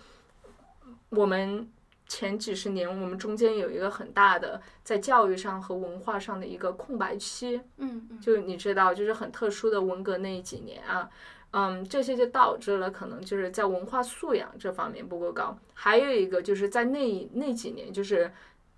[1.10, 1.68] 我们
[2.08, 8.20] 前几十年我们中间有一个很大的在教育上和文化上的一个空白期，嗯嗯。
[8.22, 11.10] 就你知道，就是很特殊的文革那几年啊，
[11.54, 15.58] 嗯，这些就导致了可能就是在文化素养这方面不够高。
[15.74, 18.32] 还有一个就是在那那几年，就是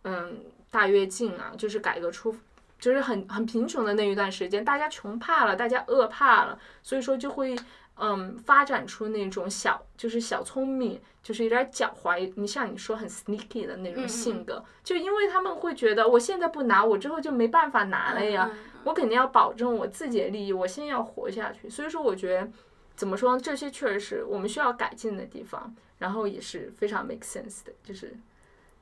[0.03, 0.39] 嗯
[0.71, 2.35] 大跃进啊，就是改革出，
[2.79, 7.55] 就是很很贫穷的那一段时间，大家穷怕了，大家饿怕了，所以说就会
[7.97, 18.49] 嗯发展出那种小就是小聪明，就是有点狡猾，你像你说很 sneaky 的那种嗯嗯性格，就因为他们会觉得我现在不拿，我之后就没办法拿了呀。
[18.85, 21.69] 我肯定要保证我自己的利益，我先要活下去。
[21.69, 22.49] 所以说，我觉得
[22.95, 28.15] 怎么说呢，这些确实是我们需要改进的地方，然后也是非常 make sense 的，就是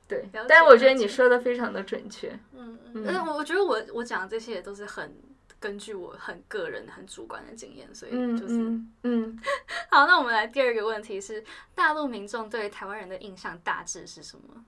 [0.06, 0.28] 对。
[0.48, 2.28] 但是我觉得你说的非常的准确。
[2.54, 5.14] 嗯嗯嗯，但是我我觉得我我讲的这些也都是很
[5.58, 9.40] 根据我很个人、很主观的经验，所以嗯就是、嗯嗯，
[9.90, 10.06] 好。
[10.06, 11.42] 那我们来第二个问题是，
[11.74, 14.64] 大陆民众对台湾人的印象大致是什么？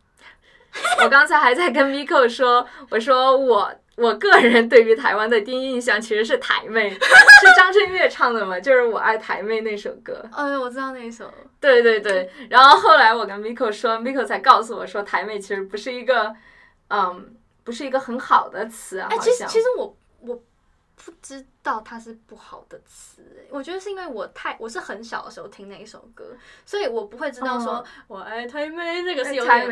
[1.04, 6.98] 我刚才还在跟 Miko 说，我说我我个人对于台湾的第一印象其实是台妹，是
[7.56, 10.24] 张震岳唱的嘛， 就是《我爱台妹》那首歌。
[10.32, 11.32] 哦，我知道那一首。
[11.60, 16.34] 对对对，然后后来我跟 Miko 说，Miko 才告诉我说，台妹其实不是一个，
[16.88, 19.08] 嗯，不是一个很好的词啊。
[19.10, 19.96] 哎，其实其实我我
[21.04, 26.24] 不知道它是不好的词，哎我觉得是因为我太我是很小的时候听那一首歌，
[26.64, 29.66] 所以我不会知道说哦我爱台妹这个是有点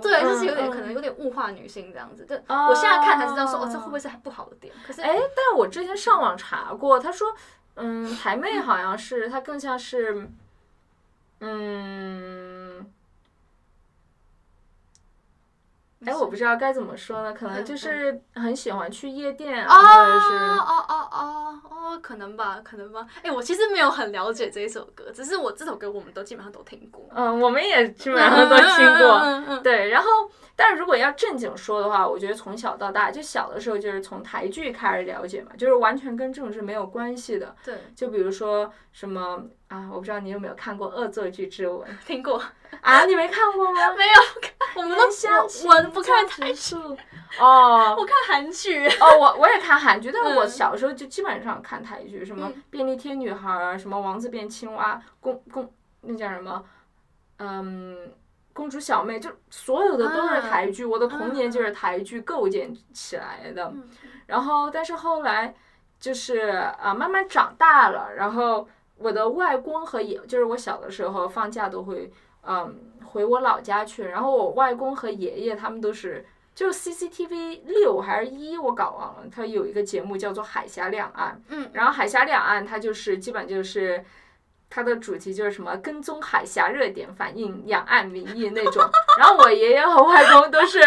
[0.00, 2.24] 对，就是有点嗯可能有点物化女性这样子。
[2.24, 4.74] 对，哦我现在看才知道说哦，这会不会是不好的点？
[4.86, 7.34] 可是哎，但是我之前上网查过，他说，
[7.74, 10.28] 嗯，台妹好像是她更像是，
[11.40, 12.92] 嗯，
[16.06, 20.34] 哎，我不知道该怎么说呢，可能就嗯是很喜欢去夜店，哦或者是。
[20.62, 23.06] 哦哦哦哦，可能吧，可能吧。
[23.22, 29.58] 哎、我其实没有很了解这一首歌，只是我这首歌我们都基本上都听过，嗯，我们也基本上都听过。
[29.62, 30.08] 对，然后，
[30.54, 37.54] 但是如果要正经说的话，我觉得从小到大，就小的时候就是从台剧开始了解嘛，就是完全跟政治没有关系的。
[37.64, 42.40] 对，就比如说什么啊，我不知道你有没有看过《恶作剧之吻》听过。
[42.80, 43.04] 啊？
[43.06, 43.90] 你没看过吗？
[43.96, 44.12] 没有，
[44.76, 46.74] 我们都相我我不看台剧，
[47.40, 48.86] 哦 我看韩剧。
[48.88, 56.64] 哦，我我也看韩剧，但是我嗯小时候就基本上看台剧，什么嗯便利贴女孩儿，什么王子变青蛙，公公那叫什么，
[57.38, 58.12] 嗯。
[58.54, 63.64] 公主小妹就所有的都是台剧，我的童年就是台剧构建起来的。
[63.74, 63.88] 嗯
[64.26, 65.54] 然后，但是后来
[65.98, 72.12] 就是啊，慢慢长大了，然后我的外公和爷，就是我小的时候放假都会
[72.46, 76.26] 嗯回我老家去，然后我外公和爷爷他们都是。
[76.54, 79.22] 就是 CCTV 六还是一，我搞忘了。
[79.34, 84.04] 它有一个节目叫做《海峡两岸》，嗯，然后海峡两岸它就是基本就是
[84.68, 88.84] 它的主题就是什么跟踪海峡热点，反映两岸民意那种。
[89.18, 90.78] 然后我爷爷和外公都是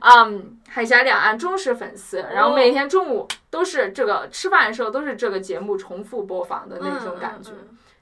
[0.00, 7.52] 嗯海峡两岸忠实粉丝，然后每天中午都是这个吃饭的时候都是这个节目重复播放的那种感觉。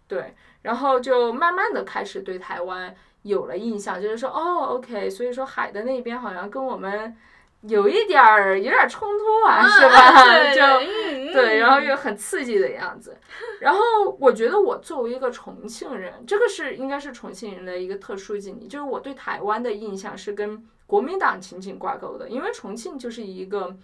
[0.09, 7.15] 对，然后就慢慢的开始对台湾有了印象，就是说哦，OK，所以说海的那边好像跟我们
[7.63, 10.25] 有一点儿有点儿冲突啊， 是吧？
[10.25, 13.17] 对 就嗯对，然后嗯又很刺激的样子。
[13.61, 13.81] 然后
[14.19, 23.77] 我觉得我作为一个重庆人，这个是应该是重庆人的一个特殊经历，就是我对台湾的印象是跟国民党紧紧挂钩的，因为重庆就是一个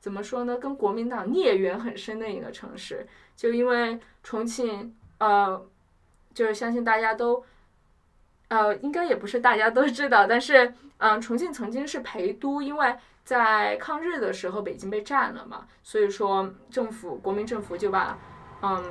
[0.00, 3.06] 怎么说呢，跟国民党孽缘很深的一个城市。
[3.36, 5.62] 就因为重庆，呃，
[6.32, 7.44] 就是相信大家都。
[8.48, 18.18] 呃，应该也不是大家都知道，但是，嗯、重庆曾经是陪都，因为在抗日的时候北京被占了嘛，所以说政府国民政府就把，
[18.62, 18.82] 嗯，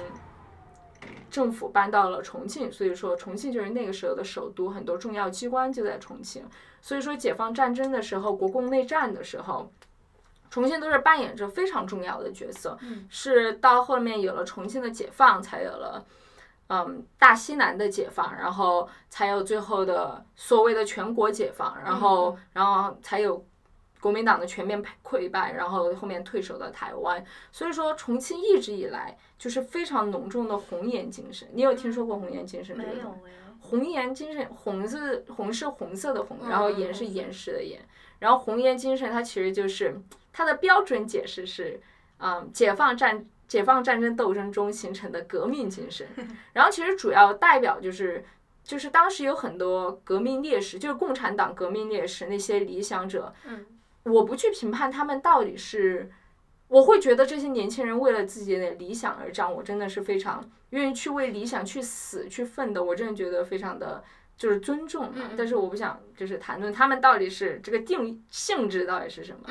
[1.30, 6.46] 政府搬到了重庆，所以说重庆就是那个时候的首都，很多重要机关就在重庆。
[6.80, 9.72] 所以说解放战争的时候，国共内战的时候，
[10.52, 12.78] 重庆都是扮演着非常重要的角色。
[12.82, 16.06] 嗯是到后面有了重庆的解放，才有了。
[16.70, 23.46] 嗯，大西南的解放，然后才有最后的所谓的全国解放，然后，然后才有
[24.02, 27.24] 国民党的全面溃败，然后后面退守到台湾。
[27.52, 31.48] 所以说，重庆一直以来就是非常浓重的红颜精神。
[31.54, 33.20] 你有听说过红颜精神这个没东西？
[33.22, 37.80] 有哎，红颜精神，红是红是红色的红，嗯然后岩是岩石的岩，
[38.20, 40.00] 然后红岩精神它其实就是
[40.34, 41.80] 它的标准解释是，
[42.20, 46.08] 嗯，解放战解放战争斗争中形成的革命精神，
[46.54, 48.24] 然后其实主要代表就是。
[48.68, 53.66] 就是当时有很多革命烈士，就是共产党革命烈士那些理想者，嗯
[54.04, 56.12] 我不去评判他们到底是，
[56.68, 64.04] 我会觉得这些年轻人为了自己的理想而战，我真的是非常愿意去为理想去死去奋斗，我真的觉得非常的
[64.36, 65.14] 就是尊重嘛。
[65.16, 69.48] 嗯嗯但是我不想就是谈论他们到底是这个定性质到底是什么。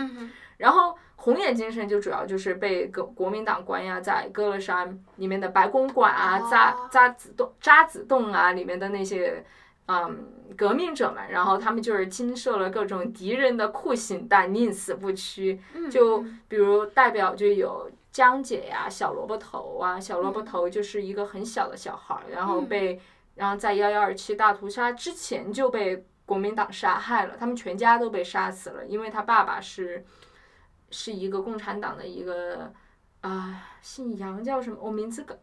[0.59, 0.94] 然后
[1.27, 9.45] 红眼精神就主要就是被国国民党关押在歌乐山里面的白公馆啊、哦渣渣子洞、渣子洞啊里面的那些。
[9.89, 15.61] 嗯，革命者们，然后他们就是经受了各种敌人的酷刑，但宁死不屈。
[15.75, 23.01] 嗯就嗯比如代表就有江姐呀、小萝卜头啊，小萝卜头就是一个很小的小孩儿，然后嗯被，
[23.37, 30.05] 然后在幺幺二七大屠杀之前就被国民党杀害了，他们全家都被杀死了，因为他爸爸是，
[30.90, 32.72] 是一个共产党的一个，
[33.20, 34.77] 啊、姓杨叫什么？
[34.81, 35.35] 我名字搞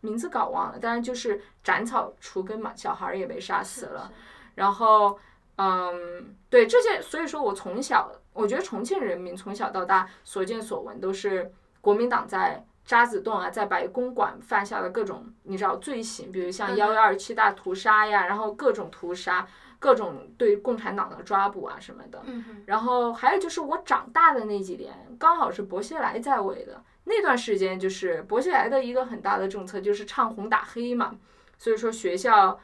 [0.00, 4.10] 名字搞忘了，但是就是斩草除根嘛，小孩儿也被杀死了。
[4.54, 5.18] 然后，
[5.56, 19.46] 嗯，对这些，所以说我从小，我觉得重庆人民从小到大所见所闻都是国民党在渣滓洞啊，在白公馆犯下的各种你知道罪行，比如像嗯幺幺二七大屠杀呀，然后各种屠杀，
[19.82, 22.22] 各种对共产党的抓捕啊什么的。
[22.24, 31.16] 嗯，然后还有就是我长大的那几年，刚好是薄熙来在位的那段时间，就是薄熙来的一个很大的政策就是唱红打黑嘛，
[31.58, 32.60] 所以说学校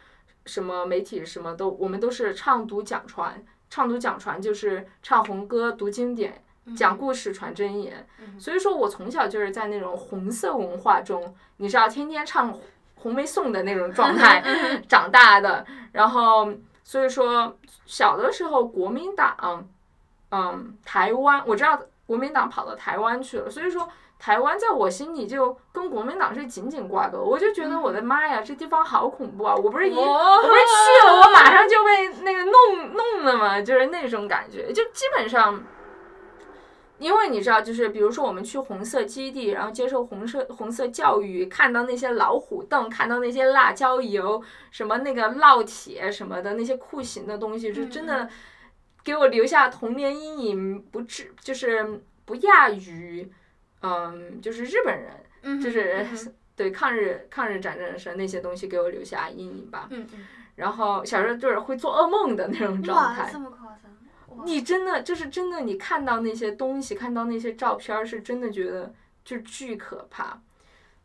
[0.46, 6.40] 什么媒体什么都我们都是唱读讲传，唱读讲传就是唱红歌、读经典、
[6.76, 8.06] 讲故事、传真言。
[8.38, 12.56] 所以说我从小就是在那种红色文化中，你知道，天天唱
[12.94, 14.40] 红梅颂的那种状态
[14.88, 16.54] 长大的，然后。
[16.88, 19.62] 所以说，小的时候国民党，
[20.30, 23.86] 嗯，台湾我知道国民党跑到台湾去了，所以说
[24.18, 27.18] 台湾在我心里就跟国民党是紧紧挂钩。
[27.18, 29.54] 我就觉得我的妈呀，这地方好恐怖啊！
[29.54, 35.62] 我不是一我不是去了，我马上就被那个弄弄了嘛，就是那种感觉，就基本上。
[36.98, 48.28] 因为你知道，就是比如说我们去红色基地，然后接受红色红色教育，看到那些老虎凳，看到那些辣椒油，什么那个烙铁什么的那些酷刑的东西，是真的
[49.04, 53.30] 给我留下童年阴影，不至就是不亚于，
[53.82, 56.04] 嗯，就是日本人，就是
[56.56, 59.86] 对抗日抗日战争时那些东西给我留下阴影吧。
[59.90, 60.26] 嗯嗯。
[60.56, 63.30] 然后小时候就是会做噩梦的那种状态。
[63.32, 63.78] 这么夸张。
[64.44, 68.92] 你真的就是真的，你看到那些东西，看到那些照片，是真的觉得
[69.24, 70.40] 就巨可怕。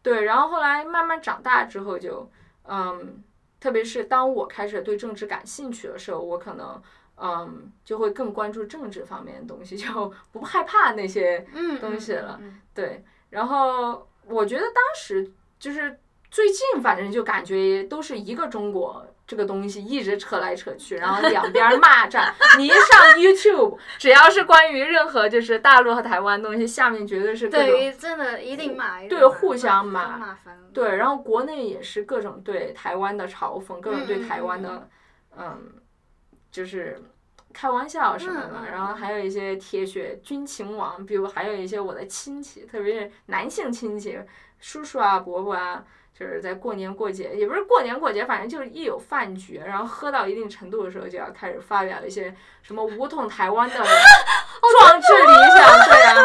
[0.01, 2.29] 对，然后后来慢慢长大之后，就
[2.67, 3.23] 嗯，
[3.59, 6.81] 特别是当我开始对政治感兴趣的时候，我可能
[7.15, 11.45] 嗯就会更关注政治方面的东西， 就不害怕那些
[11.79, 12.39] 东西了。
[12.73, 19.05] 对，然后我觉得当时就是最近，反正就感觉都是一个中国。
[19.25, 22.33] 这个东西一直扯来扯去，然后两边骂战。
[22.57, 30.37] 你一上 YouTube，只要是关于任何就是大陆和台湾东西，下面绝对是各种真的一定骂，对互相骂，
[30.73, 34.89] 对，然后国内也是各种对台湾的嘲讽，各种对台湾的
[35.37, 35.73] 嗯，
[36.51, 37.01] 就是
[37.53, 38.69] 开玩笑什么的。
[38.69, 44.19] 然后还有一些铁血军情网，比如还有一些我的亲戚，特别是男性亲戚，
[44.59, 45.83] 叔叔啊、伯伯啊。
[46.13, 53.75] 就是在过年过节，也不是过年过节，反正就是一有饭局，然后喝到一定程度的时候，就要开始发表一些什么武统台湾的
[54.79, 56.15] 壮志理想，对啊，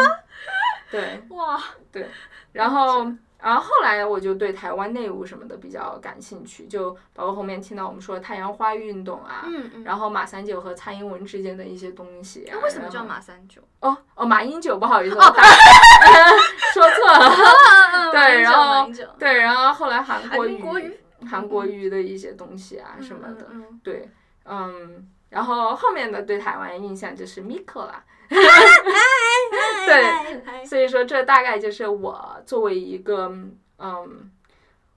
[0.91, 2.07] 对，哇，对，
[2.51, 3.11] 然后。
[3.41, 9.45] 然后后来我就对台湾内务什么的比较感兴趣，就包括后面听到我们说太阳花运动啊，
[9.85, 12.45] 然后马三九和蔡英文之间的一些东西。
[12.51, 13.61] 那为什么叫马三九？
[13.79, 15.15] 哦哦，马英九，不好意思，
[16.73, 18.11] 说错了。
[18.11, 20.99] 对，然后对，然后后来韩国语，
[21.29, 23.47] 韩国语的一些东西啊什么的，
[23.83, 24.09] 对，
[24.45, 28.03] 嗯，然后后面的对台湾印象就是 Miko 啦。
[29.85, 33.31] 对， 所以说这大概就是我作为一个
[33.79, 34.31] 嗯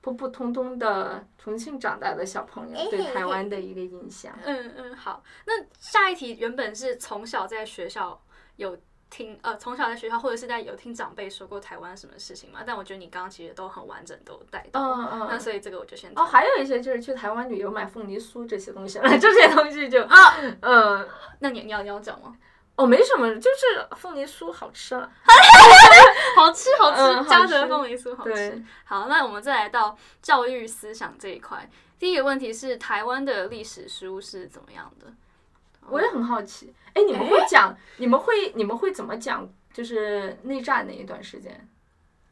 [0.00, 4.32] 普普通通的重庆长大的小朋友对台湾的一个印象。
[4.44, 8.20] 嗯嗯，好，那下一题原本是从小在学校
[8.56, 8.76] 有
[9.08, 12.60] 听呃从小在学校或者是在有听长辈说过台湾什么事情嘛？
[12.66, 22.36] 但我觉得你刚刚其实都很完整都带到，嗯嗯，那所以这个我就先哦，还有一些就是去台湾旅游买凤梨酥这些东西， 这些东西就啊嗯，那你你要你要讲吗？
[22.82, 25.08] 哦，没什么，就是凤梨酥好吃 了，
[26.36, 28.64] 好吃好吃，嘉德凤梨酥好吃。
[28.84, 31.68] 好，那我们再来到教育思想这一块。
[31.98, 35.06] 第一个问题是台湾的历史书是怎么样的？
[35.88, 36.74] 我也很好奇。
[36.94, 37.76] 哎，你们会讲？
[37.98, 39.48] 你们会你们会怎么讲？
[39.72, 41.68] 就是内战那一段时间。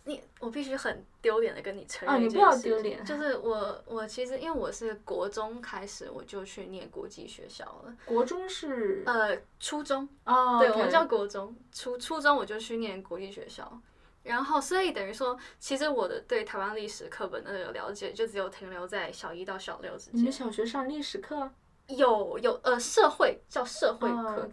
[0.04, 2.18] 你我必须很丢脸的跟你承认啊！
[2.18, 3.04] 你不要丢脸。
[3.04, 7.94] 就是我我其实因为我是国中开始我就去念国际学校了。
[8.06, 11.54] 国中是呃初中哦，对我们叫国中。
[11.70, 13.80] 初初中我就去念国际学校，
[14.22, 20.20] 然后所以等于说，其实我的对台湾历史课本的那个了解就只有停留在小一到小六之间。
[20.20, 21.50] 你们小学上历史课？
[21.88, 24.48] 有有呃社会叫社会课。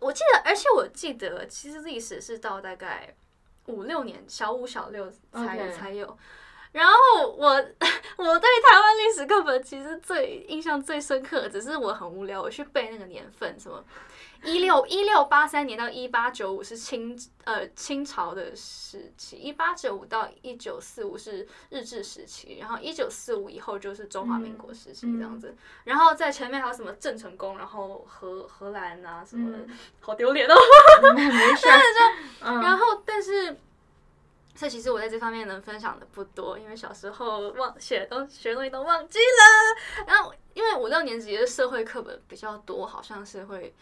[0.00, 3.14] 我记得，而且我记得，其实历史是到大概。
[3.66, 6.16] 五六年，小五、小六才才有。
[6.74, 7.46] 然后我
[8.18, 13.82] 我对台湾历史课本其实最印象最深刻，只是我很无聊，我去背那个年份什么。
[14.42, 25.56] 一六一六八三年到一八九五是清呃清朝的时期，一八九五到一九四五是日治时期，然后一九四五以后就是中华民国时期这样子。
[25.84, 29.64] 然后在前面还有什么郑成功，然后荷荷兰啊什么的，
[30.00, 30.54] 好丢脸哦。
[31.14, 31.66] 没事。
[32.42, 33.56] 然后但是，
[34.54, 40.04] 所以其实我在这方面能分享的不多，因为小时候忘写东学东西都忘记了。
[40.06, 43.74] 然后因为五六年级的社会课本比较多，好像是会。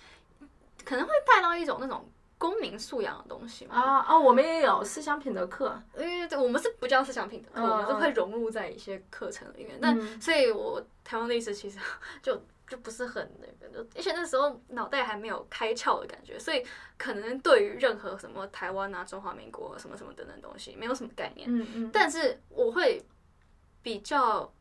[0.84, 3.76] 可能会带到一种那种公民素养的东西嘛？
[3.76, 9.78] 啊啊，我们也有思想品德课，因为我们是不叫思想品德课，我们是会融入在一些课程里面。
[9.80, 11.78] 那所以，我台湾历史其实
[12.20, 12.34] 就
[12.68, 16.64] 就不是很那个，就而且那时候脑袋还没有开窍的感觉，所以
[16.96, 21.46] 可能对于任何什么台湾啊、中华民国什么什么等等东西没有什么概念。
[21.50, 23.04] 嗯嗯，但是我会
[23.82, 24.52] 比较，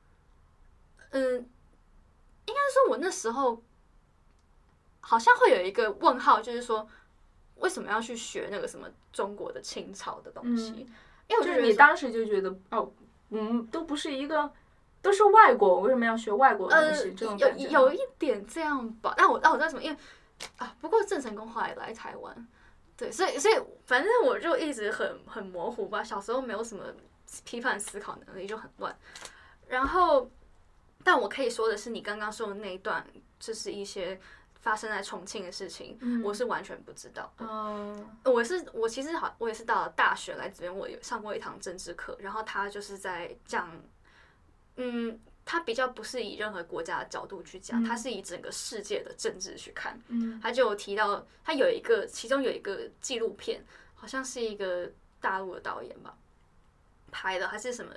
[1.11, 3.63] 嗯，应该说，我那时候
[4.99, 6.87] 好像会有一个问号，就是说，
[7.55, 10.87] 为什么要去学那个什么中国的清朝的东西？
[11.27, 12.91] 因为我就觉得是你当时就觉得哦，
[13.29, 14.51] 嗯，都不是一个，
[15.01, 17.13] 都是外国，我为什么要学外国的东呃西？
[17.13, 19.13] 这种有有一点这样吧。
[19.17, 19.97] 但我但我知道什么，因为
[20.57, 22.47] 啊，不过郑成功后来来台湾，
[22.95, 26.03] 对，所以所以反正我就一直很很模糊吧。
[26.03, 26.83] 小时候没有什么
[27.43, 28.95] 批判思考能力，就很乱。
[29.67, 30.29] 然后，
[31.03, 33.05] 但我可以说的是，你刚刚说的那一段，
[33.39, 34.19] 就是一些
[34.59, 37.45] 发生在重庆的事情，嗯我是完全不知道的。
[37.49, 43.71] 嗯我是我其实好，我也是到了大学来这边，我有上过一堂政治课，然后他就是在讲，
[44.81, 49.99] 嗯，他比较不是以任何国家的角度去讲，他是以整个世界的政治去看。
[50.07, 53.63] 嗯他就有提到，他有一个，其中有一个纪录片，
[53.93, 56.17] 好像是一个大陆的导演吧
[57.11, 57.93] 拍的，还是什么。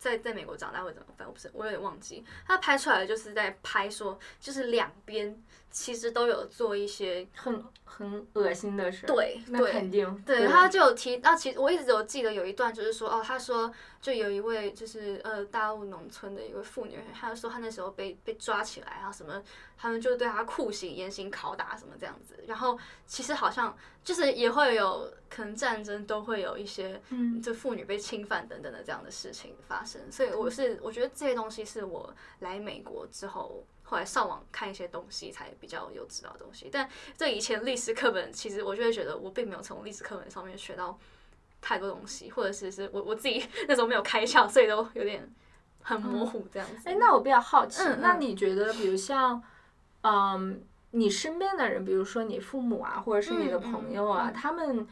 [0.00, 2.24] 在在美国长大会怎么，反正我不是，我有点忘记。
[2.46, 5.38] 他拍出来的就是在拍说，就是两边
[5.70, 10.22] 其实都有做一些很很恶心的事。，对那肯定。
[10.26, 19.42] 对，他就有提到，其实我一直有记得有一段，就是说，哦，他说就有一位就是呃大陆农村的一位妇女，她就说她那时候被被抓起来，啊什么，
[19.76, 22.34] 他们就对她酷刑、严刑拷打什么这样子。
[22.46, 30.00] 然后其实好像就是也会有可能战争都会有一些，嗯就妇女被侵犯等等的这样的事情发生。
[30.10, 33.64] 所以我是我觉得这些东西是我来美国之后。
[33.90, 36.68] 后来上网看一些东西，才比较有知道的东西。
[36.70, 40.96] 但这以前历史课本，其实我就会觉得我并没有从历史课本上面学到
[41.60, 45.28] 太多东西，或者是是我我自己那时候没有开窍，所以都有点
[45.82, 46.88] 很模糊这样子。
[46.88, 49.42] 哎，那我比较好奇，那你觉得，比如像，
[50.02, 50.62] 嗯，
[50.92, 54.86] 你身边的人，比如说你父母啊，或者是你的嗯朋友啊，他们，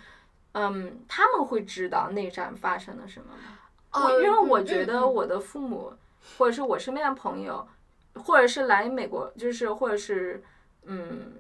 [0.52, 3.58] 嗯，他们会知道内战发生了什么吗？
[3.92, 5.92] 呃我因为我嗯觉得嗯我的父母，
[6.36, 7.66] 或者是我身边的朋友，
[8.14, 10.42] 或者是来美国，就是或者是
[10.84, 11.32] 嗯，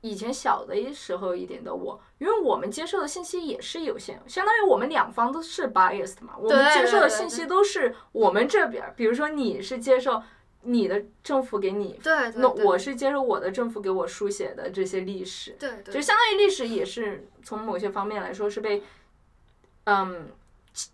[0.00, 10.22] 以前小的时候一点的我，因为我们接受的信息也是有限，相当于我们两方都是 biased 嘛，我们接受的信息都是我们这边，比如说你是接受
[10.62, 11.98] 你的政府给你。
[12.02, 18.82] 对，对那我是接受我的政府给我书写的这些历史，对对，就相当于历史也是从某些方面来说是被，
[19.84, 20.28] 嗯，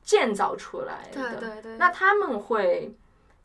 [0.02, 1.38] 建造出来的。
[1.38, 1.76] 对对对。
[1.76, 2.94] 那他们会，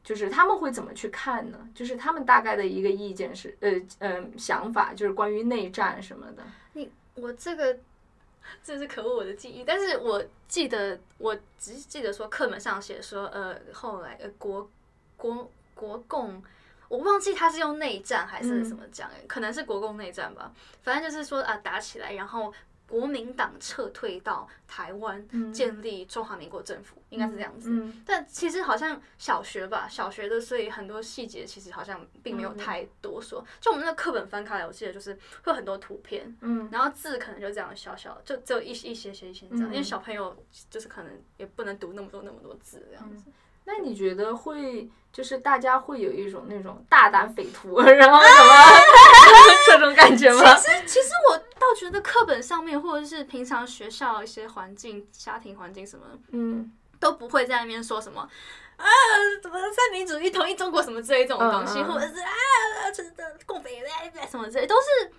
[0.04, 1.70] 就是他们会怎么去看呢？
[1.76, 6.44] 就是他们大概的一个意见是，呃呃，想法就是关于内战什么的。
[6.74, 7.78] 你我这个
[8.64, 14.70] 这是可恶我的记忆，但是我记得我只记得说课本上写说，呃，后来呃国
[15.18, 16.42] 国国共。
[16.90, 20.52] 我忘记他是用内战还是什么讲、欸，可能是国共内战吧。
[20.82, 22.54] 反正就是说啊，打起来，然后
[22.92, 27.70] 国民党撤退到台湾，建立中华民国政府，应该是这样子。
[27.72, 33.42] 嗯但其实好像小学吧，小学的，所以很多细节其实好像并嗯没有太多说。
[33.62, 40.36] 就我们那个课本翻开来，我记得就是会有很多图片，嗯然后字可能就这样小小，就只有一一些些一些这样，嗯因为小朋友
[40.70, 43.32] 就是可能也不能读那么多那么多字这样子。
[43.72, 48.54] 那你觉得会就是大家会有一种那种大胆匪徒， 然后什么
[49.68, 50.56] 这种感觉吗？
[50.58, 58.22] 其实其实我倒觉得课本上面或者是平常学校一些环境、家庭环境什么嗯都不会在那边说什么。
[58.78, 58.86] 啊，
[59.44, 62.32] 怎么三民主义、统一中国什么之类这种东西，或者是啊，
[62.94, 63.80] 这的共匪
[64.30, 65.12] 什么之类，都是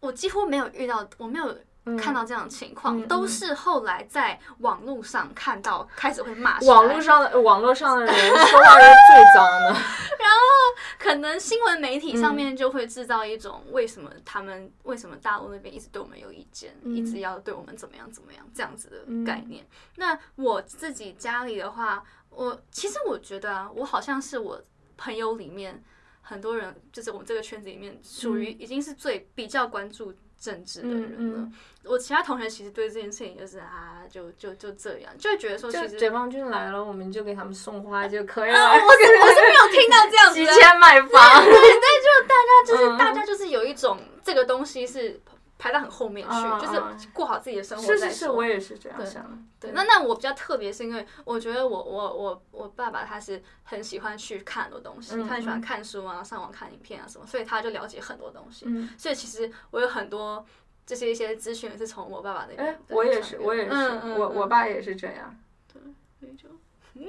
[0.00, 1.64] 我几乎没有遇到，我没有嗯
[1.96, 6.58] 看到这样的情况，都是后来在网络上看到，开始会骂。
[6.60, 9.66] 网络上的网络上的人说话是最脏的。
[10.18, 10.42] 然后
[10.98, 19.64] 可能新闻媒体上嗯面就会制造一种为什么他们为什么大陆那边一直对我们有意见，嗯一直要对我们怎么样怎么样这样子的概念。
[19.96, 24.60] 那我自己家里的话，我其实我觉得啊，我好像是我
[24.96, 25.82] 朋友里面
[26.22, 30.12] 很多人，就是我们这个圈子里面属于已经是最比较关注
[30.46, 31.08] 政治的人了。
[31.18, 31.52] 嗯嗯
[31.88, 38.58] 我其他同学其实对这件事情就是啊，就就就这样，就会觉得说其实解放军来了，我们就给他们送花就可以了。
[38.58, 40.52] 啊，我是 我是没有听到这样子提的。
[40.52, 41.44] 前买房。
[42.66, 45.20] 就是嗯大家就是有一种这个东西是
[45.58, 49.38] 排到很后面去，嗯就是嗯过好自己的生活再是是是，说我也是这样对想的。
[49.58, 58.66] 对，那那我比较特别，是因为我觉得我我我我爸爸他是很喜欢去看很多东西，嗯他很喜欢嗯看书啊，上网看影片啊什么，所以他就了解很多东西。
[58.68, 60.44] 嗯，所以其实我有很多
[60.84, 62.68] 这些一些资讯也是从我爸爸那边。
[62.68, 63.74] 哎，我也是，我也是，
[64.18, 65.34] 我我嗯爸也是这样。
[66.18, 66.48] 所以就
[66.94, 67.06] 嗯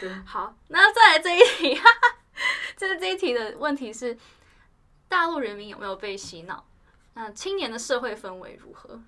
[0.00, 2.18] 对，好，那再来这一题， 哈哈，
[2.76, 4.16] 这是这一题的问题是，
[5.08, 6.64] 大陆人民有没有被洗脑？
[7.20, 9.00] 那青年的社会氛围如何？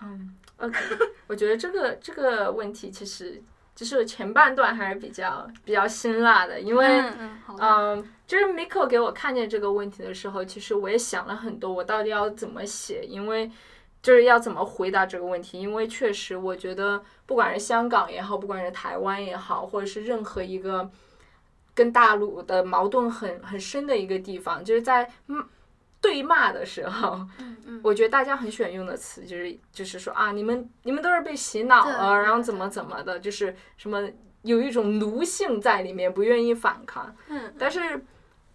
[0.00, 0.78] 嗯，OK，
[1.26, 3.42] 我觉得这个这个问题其实
[3.74, 13.50] 就是前半段还是比较比较辛辣的，因为嗯嗯，嗯，就是 Miko 给我看见这个问题的时候，其实我也想了很多，我到底要怎么写，因为
[14.00, 20.88] 就是要怎么回答这个问题，因为确实我觉得，不管是香港也好，不管是台湾也好，或者是任何一个
[21.74, 25.44] 跟大陆的矛盾很很深的一个地方，就是在嗯
[26.00, 34.08] 对骂的时候，嗯嗯， 我觉得大家很喜欢用的词就是就是说啊，你们你们都是被洗脑了，然后怎么怎么的，就是什么
[34.42, 37.14] 有一种奴性在里面，不愿意反抗。
[37.28, 38.04] 嗯但是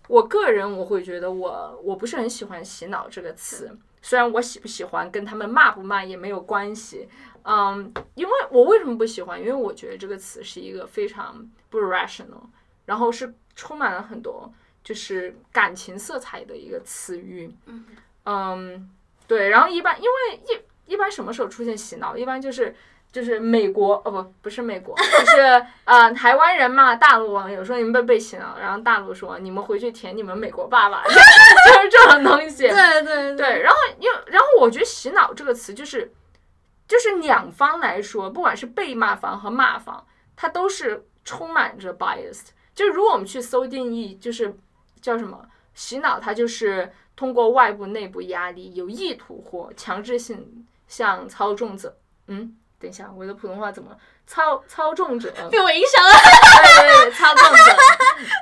[0.07, 7.07] 我个人我会觉得我我不是很喜欢“洗脑”这个词，虽然我喜不喜欢跟他们骂不骂也没有关系，
[7.43, 9.39] 嗯，因为我为什么不喜欢？
[9.39, 12.49] 因为我觉得这个词是一个非常不 rational，
[12.85, 14.51] 然后是充满了很多
[14.83, 17.85] 就是感情色彩的一个词语，嗯
[18.25, 18.89] 嗯，
[19.27, 22.17] 对，然后一般因为一一般什么时候出现洗脑？
[22.17, 22.75] 一般就是
[23.11, 32.67] 就是美国哦不不是美国，就是呃台湾人嘛，大陆网友说你们被被洗脑，然后大陆说你们回去舔你们美国爸爸， 就是这种东西。
[32.67, 36.11] 对对对，然后因为然后我觉得洗脑这个词就是
[36.87, 40.05] 就是两方来说，不管是被骂方和骂方，
[40.35, 42.47] 它都是充满着 biased。
[42.75, 44.57] 就如果我们去搜定义，就是
[45.03, 45.45] 叫什么
[45.75, 51.95] 洗脑，它就是通过外部、内部压力，有意图或强制性向操纵者，
[52.27, 53.95] 嗯，等一下，我的普通话怎么
[54.25, 55.29] 操操纵者？
[55.51, 56.11] 被我影响了，
[56.63, 57.57] 对对对，操纵者。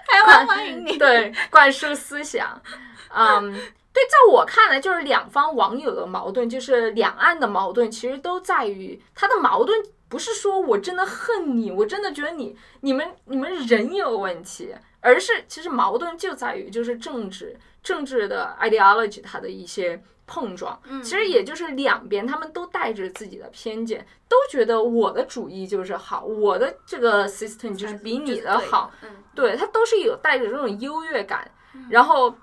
[0.07, 0.97] 台湾欢迎你。
[0.97, 2.61] 对，灌输思想。
[3.09, 20.01] 嗯，对，在我看来，就是两方网友的矛盾，就是两岸的矛盾，其实都在于他的矛盾不是说我真的恨你，我真的觉得你你们你们人有问题，而是其实矛盾就在于就是政治政治的 ideology 它的一些。
[20.27, 31.51] 碰撞，嗯其实也就是两边他们都带着自己的偏见，都觉得我的主义就是好，我的这个 system 就是比你的好，，嗯，对他都是有带着这种优越感，
[31.89, 32.33] 然后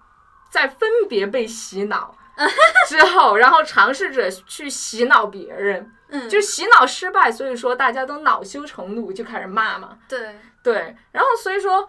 [0.51, 2.15] 再分别被洗脑
[2.89, 9.97] 之后，然后尝试着去洗脑别人，嗯，就洗脑失败，所以说大家都恼羞成怒，就开始骂嘛。
[10.07, 11.89] 对，对，然后所以说，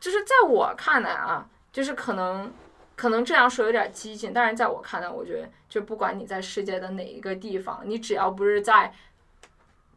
[0.00, 2.52] 就是在我看来啊，就是可能
[2.96, 8.92] 可能这样说有点激进，但是在我看来，我觉得就不管你在世界的哪一个地方，你只要不是在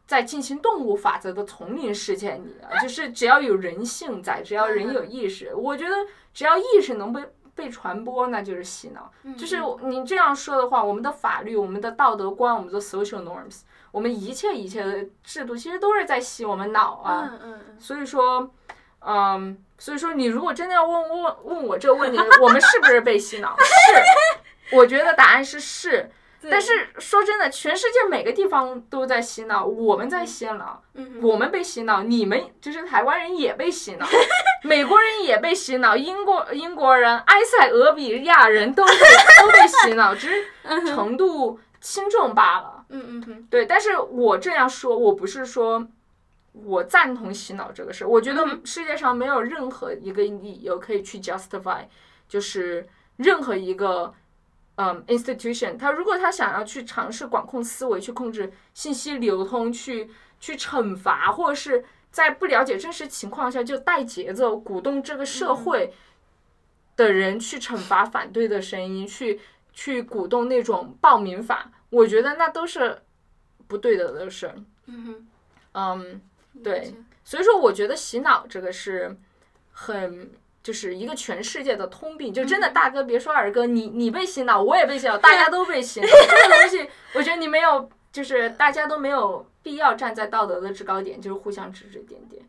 [0.07, 5.95] 在进行动物法则的丛林世界里啊，就是只要有人性在，只要人有意识，我觉得
[6.33, 7.23] 只要意识能被
[7.55, 9.11] 被传播，那就是洗脑。
[9.37, 17.39] 就是你这样说的话，我们的法律、我们的道德观、我们的 social norms，我们一切一切的制度，其实都是在洗我们脑啊。
[17.79, 18.51] 所以说，
[19.05, 23.55] 嗯，所以说你如果真的要问问问我这个问题，我们是不是被洗脑？
[23.57, 26.11] 是，我觉得答案是是。
[26.49, 34.07] 但是说真的，全世界每个地方都在洗脑，我们在洗脑，嗯我们被洗脑，你们就是台湾人也被洗脑，
[34.63, 42.85] 美国人也被洗脑，英国英国人、埃塞俄比亚人都被都被洗脑，只是程度轻重罢了。
[42.89, 45.87] 嗯嗯嗯，对，但是我这样说，我不是说
[46.53, 48.61] 我赞同洗脑这个事儿，我觉得嗯。
[48.65, 51.85] 世界上没有任何一个理由可以去 justify，
[52.27, 52.87] 就是
[53.17, 54.13] 任何一个
[54.75, 65.93] 嗯 institution，他如果他想要去尝试管控思维，去控制信息流通，去去惩罚，或者是在不了解真实情况下就带节奏，鼓动这个社会
[66.97, 69.39] 的人去惩罚反对的声音，去
[69.71, 73.01] 去鼓动那种暴民法，我觉得那都是
[73.67, 74.55] 不对的的事儿。
[74.87, 75.27] 嗯哼，
[75.73, 76.21] 嗯，
[76.63, 76.93] 对，
[77.23, 79.15] 所以说我觉得洗脑这个是
[79.71, 80.31] 很
[80.63, 92.43] 就是一个全世界的通病，就真的大哥别说二哥，你你被洗脑，我也被洗脑， 大家都被洗脑，这个东西我觉得你没有，就是大家都没有必要站在道德的制高点，就是互相指指点点。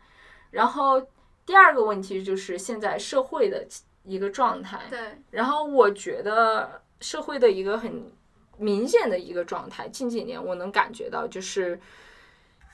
[0.50, 1.00] 然后
[1.46, 3.66] 第二个问题就是现在社会的
[4.04, 4.98] 一个状态，对，
[5.30, 8.12] 然后我觉得社会的一个很
[8.58, 11.80] 明显的一个状态，近几年我能感觉到，就是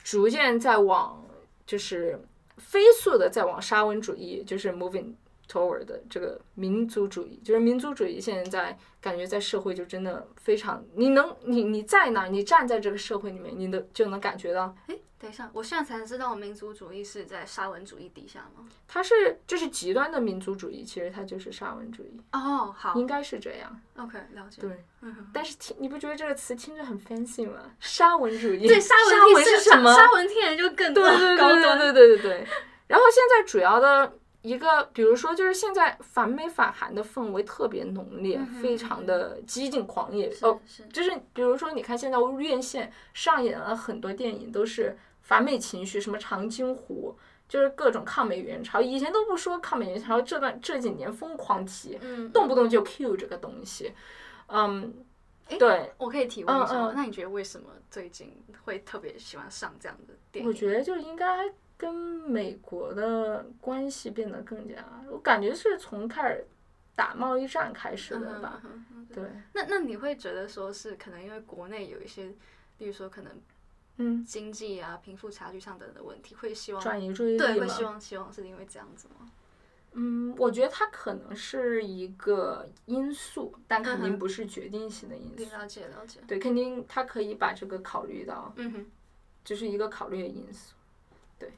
[0.02, 1.24] 逐渐在往
[1.68, 2.18] 就是
[2.56, 5.12] 飞速的在往沙文主义，就是 moving
[5.46, 18.68] toward 的这个民族主义，就是民族主义现在感觉在社会就真的非常，你能你你在哪，你站在这个社会里面，你能就能感觉到哎，等一下，我现在才知道民族主义是在沙文主义底下吗？
[18.86, 23.80] 它是就是极端的民族主义，其实它就是沙文主义，哦，好应该是这样。
[23.96, 24.60] ，OK，了解。
[24.60, 27.58] 对，嗯，但是听你不觉得这个词听着很 fancy 吗？
[27.80, 29.92] 沙文主义，对，沙文文听是什么？
[29.92, 31.78] 沙文听人就更对对对对。
[31.78, 32.46] 对对对对。
[32.86, 40.32] 然后现在主要的一个，比如说，就是现在反美反韩的氛围特别浓烈，嗯非常的激进狂野。
[40.42, 44.96] 哦，是，就是比如说，你看现在院线上演了很多电影，都是
[45.28, 47.14] 反美情绪，什么长津湖，
[47.46, 48.80] 就是各种抗美援朝。
[48.80, 53.92] 以前都不说抗美援朝，这段这几年疯狂提，嗯，动不动就 Q 这个东西。
[54.46, 55.04] 嗯，
[55.48, 56.74] 诶对，我可以提问一下？
[56.74, 60.48] 嗯嗯那你觉得为什么最近会特别喜欢上这样的电影？
[60.48, 66.46] 我觉得就应该跟美国的关系变得更加，我感觉是从开始
[66.96, 68.62] 打贸易战开始的吧。
[68.64, 72.32] 嗯哼嗯对，那那你会觉得说是可能因为国内有一些，
[72.78, 73.30] 比如说可能
[73.98, 79.30] 嗯，经济啊、贫富差距上等的问题，会希望转移注意力对，嘛会希望希望是因为这样子吗？
[79.92, 85.56] 嗯，我觉得它可能是一个因素，但肯定不是决定性的因素。
[85.56, 88.86] 了解了解，对，肯定他可以把这个考虑到，嗯哼，
[89.44, 90.74] 就是一个考虑的因素。
[91.38, 91.52] 对，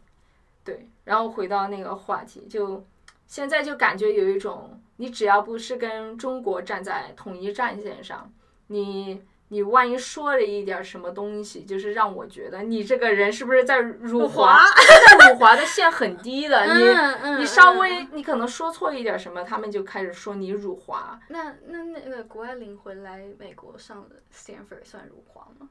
[0.65, 2.87] 对，然后回到那个话题，就
[3.27, 8.33] 现在就感觉有一种，你只要不是跟中国站在统一战线上，
[8.69, 9.23] 你
[9.53, 14.65] 你万一说了一点什么东西，就是让我觉得你这个人是不是在辱华？
[15.19, 17.41] 在辱华的线很低的，你。
[17.41, 21.19] 你稍嗯微，你可能说错一点什么，他们就开始说你辱华。
[21.29, 25.69] 那那那个谷爱凌回来美国上的 Stanford 算辱华吗？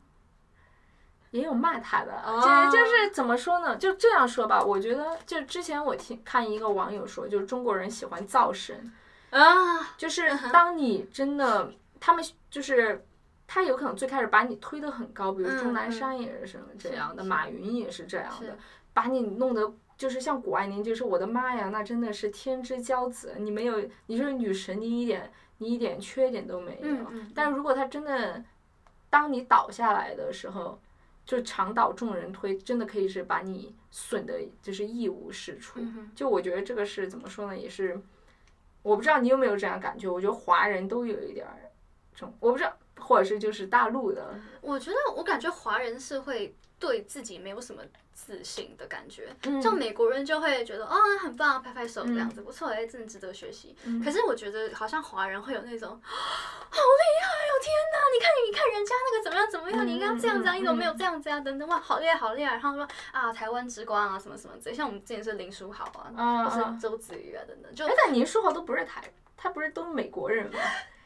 [1.32, 3.76] 也有骂他的，哦就就是怎么说呢？
[3.78, 8.92] 就这样说吧，我觉得就之前我听看一个网友说，就是中国人喜欢造神，
[9.30, 13.06] 啊，就是当你真的他们就是
[13.52, 18.56] 他有可能最开始把你推得很高，比如嗯钟南嗯山也是什么这样的，是马云也是这样的，
[18.94, 19.74] 把你弄得。
[19.98, 26.88] 就是像谷爱凌，就是我的妈呀，那真的是天之骄子，你没有，你是女神，你一点你一点缺点都没有。
[26.88, 28.42] 嗯嗯，但如果他真的，
[29.10, 30.80] 当你倒下来的时候，
[31.26, 35.82] 就长倒众人推，真的可以是把你损的，就是一无是处。
[35.82, 38.02] 嗯哼就我觉得这个是怎么说呢，也是，
[38.82, 41.58] 我不知道你有没有这样感觉，我觉得华人都有一点儿
[42.14, 47.82] 这种，我不知道，或者是就是大陆的，我觉得我感觉华人是会对自己没有什么
[48.14, 53.76] 自信的感觉，嗯像美国人就会觉得啊、很棒，拍拍手这样子，不错哎，真的值得学习。
[53.86, 58.00] 嗯可是我觉得好像华人会有那种，好厉害哦，天哪！
[58.14, 61.40] 你看你看人家那个怎么样怎么样，你应该这样子啊，嗯你怎么没有这样子啊？
[61.40, 62.54] 等等哇，好厉害好厉害！
[62.54, 69.02] 然后说啊，台湾之光啊，什么什么之类，像我们之前是林书豪啊，啊或是周子瑜啊等等，就哎，但林书豪都不是台，
[69.36, 70.60] 他不是都美国人吗？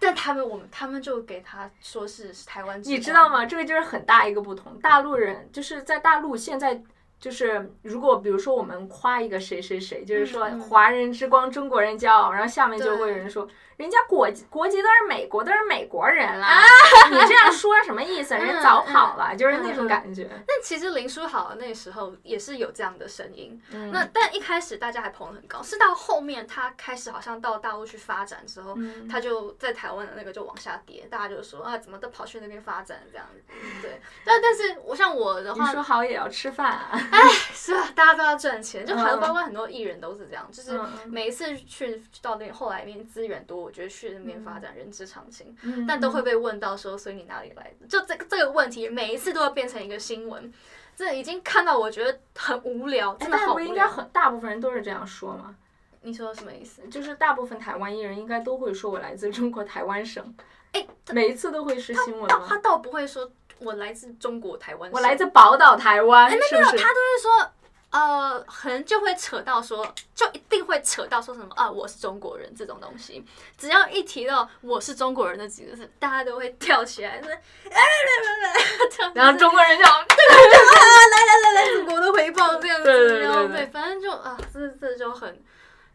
[0.04, 3.46] 但他们我们他们就给他说是是台湾，你知道吗？
[3.46, 4.78] 这个就是很大一个不同。
[4.80, 6.84] 大陆人就是在大陆现在。
[7.20, 13.48] 就是如果比如说我们夸一个谁谁谁，就是说华人之光，中国人骄傲，然后下面就会有人说，
[13.78, 16.64] 人家国籍国籍都是美国，都是美国人啦，啊
[17.12, 18.34] 你这样说什么意思？
[18.36, 20.30] 人家早跑了，就是那种感觉。
[20.32, 33.42] 但其实林书豪那时候也是有这样的声音，嗯那但一开始大家还捧得很高，是到后面他开始好像到大陆去发展之后，嗯他就在台湾的那个就往下跌，大家就说啊，怎么都跑去那边发展这样子，
[33.82, 34.00] 对。
[34.26, 37.00] 但但是我像我的话你说，好也要吃饭啊，
[37.54, 45.54] 是啊，大家都要赚钱，就还有嗯包括很多艺人都是这样，就是每一次去到那后来那边资源多，我觉得去那边发展人之常情。
[45.64, 47.88] 嗯但都会被问到说，所以你哪里来的？
[47.88, 50.54] 就这个这个问题，每一次都会变成一个新闻，
[50.96, 53.86] 这已经看到我觉得很无聊，哎真的好无但不应该。
[53.86, 55.56] 很大部分人都是这样说吗？
[56.06, 56.82] 你说什么意思？
[56.90, 60.36] 就是大部分台湾艺人应该都会说我来自中国台湾省，
[60.74, 62.58] 哎，每一次都会是新闻倒他？
[62.58, 66.56] 倒不会说我来自中国台湾，我来自宝岛台湾，是不是？
[66.56, 67.52] 他都是说，
[67.94, 73.24] 呃，可能就会扯到说，就一定会扯到说什么啊，我是中国人这种东西。
[73.58, 77.82] 只要一提到我是中国人那几个字，大家都会跳起来，说，哎
[78.92, 79.92] 这样子然后中国人就来
[81.12, 85.42] 来来来，祖国的回报这样子，对对对然后对对反正就啊，这这就很，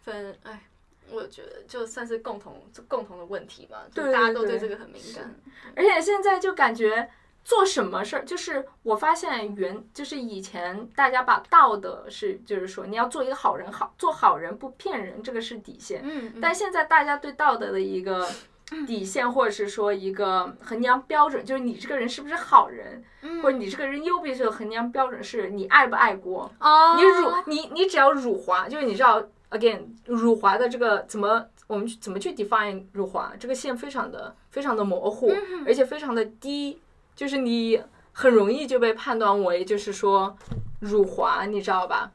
[0.05, 0.63] 反正哎。
[1.11, 5.35] 我觉得就算是共同共同的问题吧，就对对大家都对对这个很敏感。
[5.75, 7.11] 而且现在就感觉
[7.49, 16.03] 做什么事儿，就是我发现原就是以前大家把道德是就是说你要做一个好人，好做好人不骗人，这个是底线。
[16.05, 18.29] 嗯，嗯但现在大家对道德的一个
[18.87, 26.53] 底线，或者是说一个衡量标准，就是你这个人是不是好人，嗯或者你这个人优不优秀的衡量标准是你爱不爱国。
[26.61, 29.23] 哦，你辱你你只要辱华，就是你知道
[29.53, 36.79] again 辱华的这个怎么我们去怎么去 define 辱华，这个线非常的非常的模糊，嗯而且非常的低，
[37.19, 40.37] 就是你很容易就被判断为就是说
[40.79, 42.13] 辱华，你知道吧？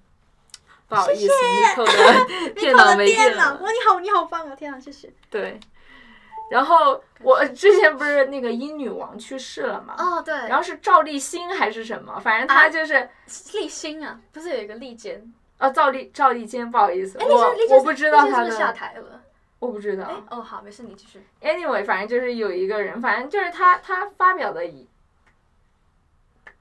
[0.87, 1.33] 不好意思
[1.75, 3.59] c o 的 电脑没电了。
[3.61, 4.55] 哇，你好，你好棒啊！
[4.55, 5.11] 天啊，谢谢。
[5.29, 5.59] 对，
[6.49, 9.93] 然后我之前不是那个英女王去世了嘛？
[9.97, 12.17] 哦，对，然后是赵立新还是什么？
[12.21, 13.09] 反正他就是、
[13.55, 15.21] 立新啊，不是有一个立坚？
[15.57, 19.21] 啊，赵立赵立坚，不好意思，哎，我我不知道他是下，台了？
[19.59, 21.21] 我不知道哎。，哦，好，没事，你继续。
[21.41, 24.85] Anyway，反正就是有一个人，反正就是他他发表的一，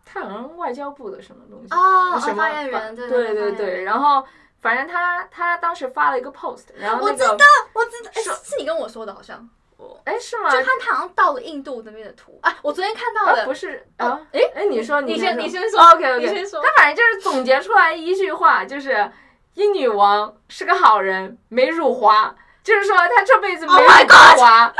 [0.05, 4.25] 他好像外交部的什么东西哦什么发言人对对对对然后
[4.61, 9.49] 反正他他当时发了一个 post，然后那个我知道，我知道，哎，是是你跟我说的，好像。
[9.79, 10.49] 我哎是吗？
[10.49, 13.45] 就他他好像到了印度那边的图啊，我昨天看到啊的。
[13.45, 19.11] 不是哦啊，哎哎你说你先先你先说 OK OK，你先说他反正就是总结出来一句话，就是
[19.55, 22.33] 英女王是个好人，没辱华，
[22.63, 24.73] 就是说他这辈子没 Oh 辱华。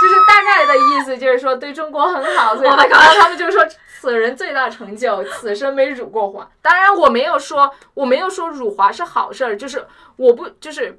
[0.00, 3.62] 就是大概的意思，就是说对中国很好，所以 Oh my 然后他们就说
[4.00, 6.50] 此人最大成就， 此生没辱过华。
[6.62, 9.86] 当然我没有说，我没有说辱华是好事儿，就是
[10.16, 10.98] 我不就是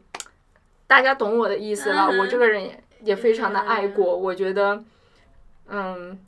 [0.85, 2.09] 大家懂我的意思了。
[2.11, 4.83] 嗯我这个人也也非常的爱国，我觉得，
[5.67, 6.19] 嗯。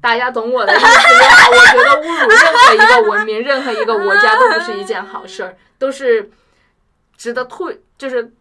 [0.00, 6.30] 大家懂我的意思也好， 我觉得侮辱任何一个文明、任何一个国家都不是一件好事儿，都是
[7.16, 8.32] 值得退，就是。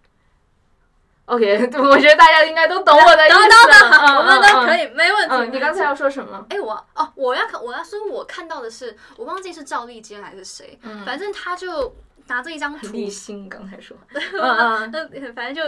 [1.27, 4.87] OK， 我觉得大家应该都懂我的意等思等等，嗯我们都可以。
[4.95, 5.35] 没问题。
[5.35, 6.45] 嗯，你刚才要说什么？
[6.49, 11.93] 哎、我哦，我要看，我要说，我看到的是，我忘记是赵丽坚还是谁，嗯反正他就
[12.27, 13.97] 拿着一张图，立新刚才说，
[14.41, 14.89] 嗯
[15.35, 15.61] 反正就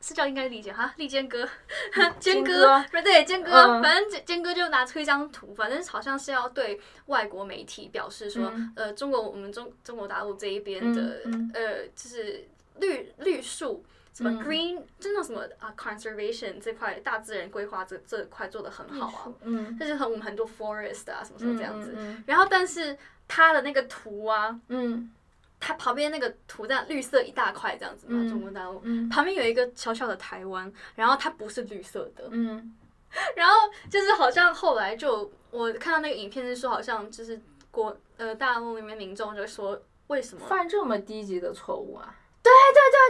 [0.00, 1.48] 是叫应该丽坚哈，立坚哥，
[1.94, 12.48] 坚坚哥不对，坚哥，嗯反正坚坚哥就拿出一张图，反正好像是要对外国媒体表示说，嗯呃，中国我们中中国大陆这一边的，嗯呃，就是
[12.80, 13.84] 绿绿树。
[14.14, 21.92] 什么嗯 green，、就那种什么啊，conservation 这块大自然规划这这块做的很好啊，嗯，就是很我们很多 forest 啊什么什么这样子。
[21.96, 22.96] 嗯然后但是
[23.26, 25.10] 它的那个图啊，嗯
[25.58, 28.80] 它旁边那个图这样绿色一大块这样子嘛，嗯中国大陆。
[28.84, 32.72] 嗯旁边有一个小小的台湾，然后它不是绿色的，嗯
[33.34, 33.54] 然后
[33.90, 37.40] 就是好像后来就我看到那个影片是说，好像就是
[37.70, 40.46] 国呃大陆里面民众就说为什么？
[40.46, 42.14] 犯这么低级的错误啊？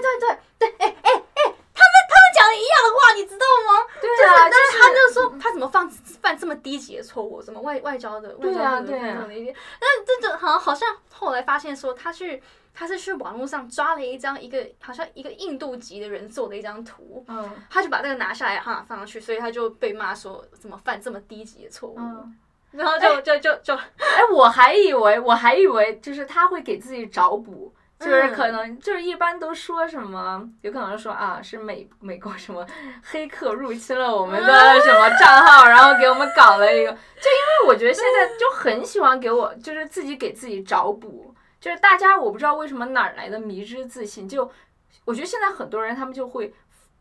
[0.00, 1.42] 对对对哎哎哎，
[1.74, 3.86] 他们他们讲的一样的话，你知道吗？
[4.00, 5.88] 对就是，啊，但是他就说他怎么犯
[6.20, 9.88] 犯这么低级的错误，什么外外交的外交部的对啊这样的一点，但
[10.20, 12.42] 这个好像好像后来发现说他去
[12.72, 22.38] 他是去网络上抓了一张一个好像一个印度籍的人做的一张图，嗯他就把这个拿下来哈放上去，所以他就被骂说怎么犯这么低级的错误，嗯。
[22.72, 27.72] 然后就就就就哎，我还以为我还以为就是他会给自己找补，
[28.04, 32.66] 就是嗯可能就是一般都说什么，有可能说啊是美美国什么
[33.02, 44.50] 黑客入侵了我们的什么账号，然后给我们搞了一个， 就因为我觉得现在就很喜欢给我就是自己给自己找补，就是大家我不知道为什么哪儿来的迷之自信，就
[45.04, 46.52] 我觉得现在很多人他们就会。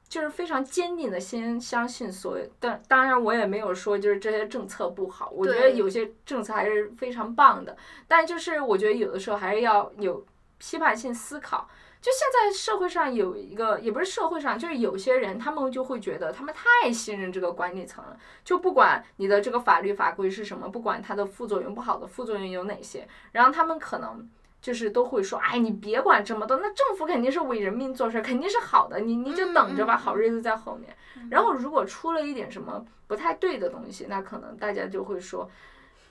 [0.10, 7.76] 就是非常坚定的先相信所有，但当然我也没有说就是这些政策不好，我觉得有些政策还是非常棒的，
[8.08, 10.24] 但就是我觉得有的时候还是要有
[10.64, 11.68] 批判性思考。
[12.02, 24.30] 就现在社会上有一个，也不是社会上，就是有些人他们就会觉得他们太信任这个管理层了，就不管你的这个法律法规是什么，不管它的副作用不好的副作用有哪些，然后他们可能。
[24.64, 30.96] 就是都会说，哎，你别管这么多，那政府肯定是为人民做事，肯定是好的，你你就等着吧，好日子在后面。
[31.30, 35.52] 然后如果出了一点什么不太对的东西，那可能大家就会说，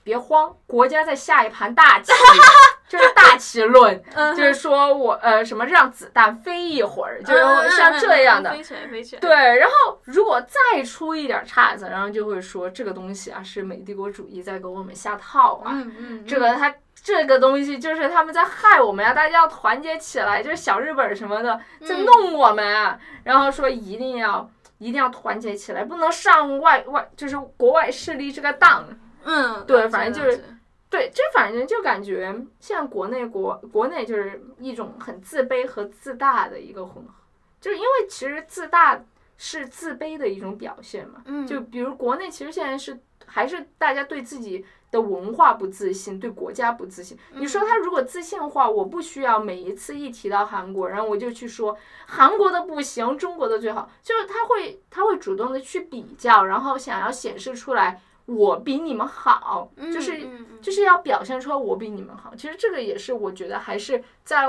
[0.03, 2.12] 别慌，国家在下一盘大棋，
[2.93, 7.40] 就是大 旗论，嗯就是说我呃什么让子弹飞一会儿，就是
[7.74, 8.53] 像这样的。
[8.53, 28.86] 飞起来飞起来，对，然后如果再出一点岔子，然后就会说这个东西啊是美帝国主义在给我们下套啊，嗯嗯，这个他这个东西就是他们在害我们呀，大家要团结起来，就是小日本什么的在嗯弄我们啊，然后说一定要一定要团结起来，不能上外外就是国外势力这个当。
[29.24, 30.51] 嗯，对反正就是
[30.93, 37.14] 对，这反正就感觉现在国内国国内就是一种很自卑和自大的一个混合，
[37.59, 39.03] 就是因为其实自大
[39.38, 41.22] 是自卑的一种表现嘛。
[41.24, 47.18] 嗯，就比如国内其实现在是还是大家对自己的文化不自信，对国家不自信。
[47.30, 51.74] 你说他如果自信的话，我不需要每一次一提到韩国，然后我就去说
[52.05, 60.28] 韩国的不行，中国的最好，就是他会他会主动的去比较，然后想要显示出来我比你们好，就是。
[60.62, 62.36] 就是要表现出来我比你们好。
[62.36, 64.46] 其实这个也是我觉得还是在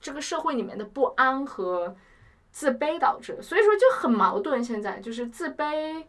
[0.00, 1.96] 这个社会里面的不安和
[2.52, 4.62] 自卑导致的，所以说就很矛盾。
[4.62, 6.04] 现在就是自卑，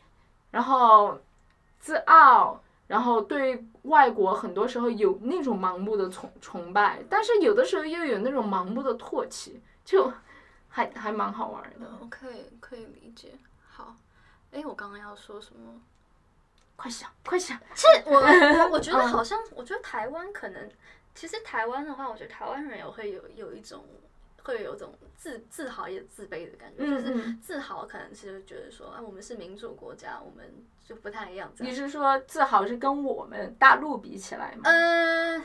[0.51, 1.19] 然后
[1.79, 10.13] 自傲，然后对外国很多时候有那种盲目的崇崇拜，但是有的时候又有那种盲目的唾弃，就
[10.67, 11.91] 还还蛮好玩的。
[11.99, 13.39] 我，可以可以理解。
[13.67, 13.95] 好，
[14.51, 15.81] 哎，我刚刚要说什么？
[16.81, 17.55] 快想，快想！
[17.75, 20.67] 是我我我觉得嗯好像，我觉得台湾可能
[21.13, 23.85] 其实台湾的话，我觉得台湾人也会有有一种
[24.43, 30.51] 会有一种自自豪也自卑的感觉，就是嗯自豪可能是觉得说啊，我们是民主国家，我们
[30.83, 31.71] 就不太一样你。
[31.71, 34.61] 是说自豪是跟我们大陆比起来吗？
[34.63, 35.37] 呃，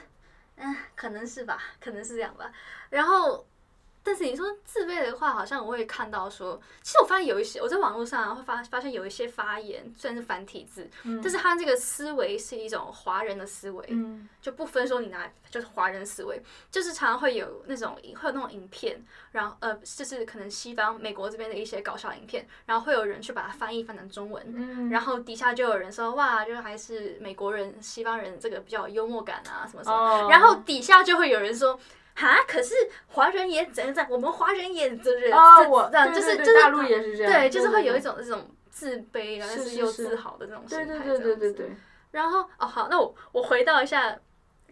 [0.56, 2.50] 嗯，可能是吧，可能是这样吧。
[2.88, 3.46] 然后，
[4.06, 10.88] 但是你说自卑的话，好像我会看到说，其实我发现有一些我在网络上啊会发发现有一些发言虽然是繁体字，
[11.20, 16.40] 但是他这个思维是一种华人的思维，嗯就不分说你拿就是华人思维，
[16.70, 29.96] 就是常常会有那种会有那种影片，然后呃，就是可能西方美国这边的一些搞笑影片，然后会有人去把它翻译翻成中文，嗯然后底下就有人说哇，就是还是美国人、西方人这个比较有幽默感啊，什么什么。
[29.96, 31.78] 哦然后底下就会有人说，
[32.16, 32.74] 哈，可是
[33.06, 40.84] 华人也怎样怎样，我们华人也这这哦，这我这样，对就是大陆也是这样，对，就是会有一种这种自卑，然后是又自豪的这种心态。
[40.86, 41.70] 对对对对对
[42.10, 44.18] 然后哦好，那我我回到一下。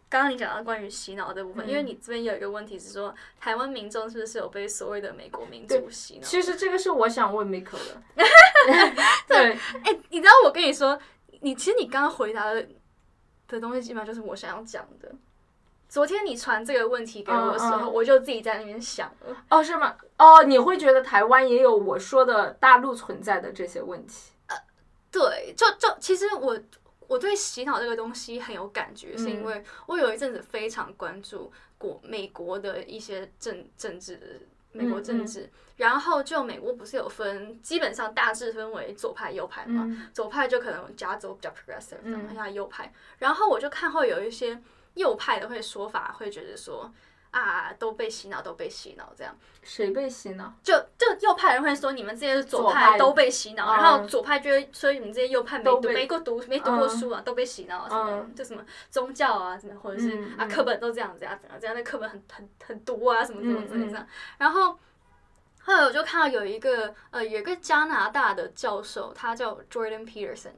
[0.07, 6.23] 刚刚你讲到关于洗脑的部分，因为嗯你这边有一个问题是说，台湾民众是不是有被所谓的美国民对主洗脑？
[6.23, 8.01] 其实这个是我想问 Miko 的，
[9.27, 10.97] 对，哎、你知道我跟你说，
[11.41, 12.65] 你其实你刚刚回答的
[13.49, 15.11] 的东西，基本上就是我想要讲的。
[15.95, 19.37] 昨天你传这个问题给我的时候，嗯嗯我就自己在那边想了。
[19.49, 19.95] 哦是吗？
[20.19, 24.33] 哦，你会觉得台湾也有我说的大陆存在的这些问题？
[24.49, 24.57] 呃
[25.13, 26.59] 对，就就其实我
[27.07, 44.61] 我对洗脑这个东西很有感觉，是因为我有一阵子非常关注国美国的一些政政治美国政治，然后就美国不是有分，基本上大致分为左派右派嘛，嗯左派就可能加州比较 progressive，嗯然后下右派，然后我就看后有一些
[44.95, 46.91] 右派的会说法，会觉得说
[47.31, 49.37] 啊都被洗脑，都被洗脑这样。
[49.63, 50.53] 谁被洗脑？
[50.63, 64.07] 就就右派人会说你们这些左左派派都被洗脑，嗯然后左派就会说你们这些右派没读没过读没读过嗯书啊，都被洗脑啊，什么嗯就什么宗教啊，什么或者是啊课本都这样子啊，怎样怎样，那课本很很很毒啊，什么什么之类这样。
[64.39, 64.79] 然后
[65.63, 70.53] 后来我就看到有一个呃有一个加拿大的教授，他叫 Jordan Peterson。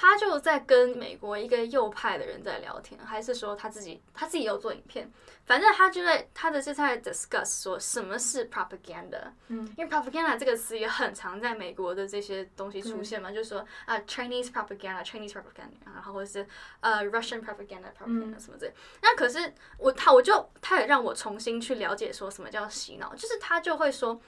[0.00, 5.10] 他就在跟美国一个右派的人在聊天，还是说他自己他自己有做影片，
[5.44, 16.46] 反正他就在他的是在 discuss 说什么是 propaganda，嗯，因为 propaganda 这个词也很常在美国的这些东西出现嘛，就是说啊 Chinese propaganda，Chinese propaganda，然后或者是
[16.78, 18.72] 呃 Russian propaganda propaganda 什么之类。
[19.02, 24.20] 那可是我他我就他也让我重新去了解说什么叫洗脑，就是他就会说，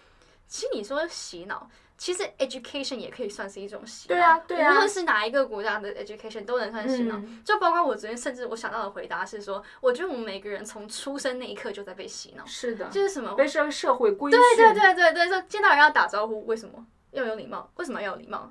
[0.49, 1.71] 其实你说洗脑。
[2.01, 7.15] 其实 education 也可以算是一种洗脑，对啊对啊无论是哪一个国家的 education 都能算洗脑。
[7.19, 14.41] 嗯就包括我昨天，甚至我想到的回答是说，我觉得我们每个人从出生那一刻就在被洗脑，是的，就是什么被这个社会规训。
[14.41, 17.71] 对对对对对，说见到人要打招呼，为什么要有礼貌？
[17.77, 18.51] 为什么要有礼貌？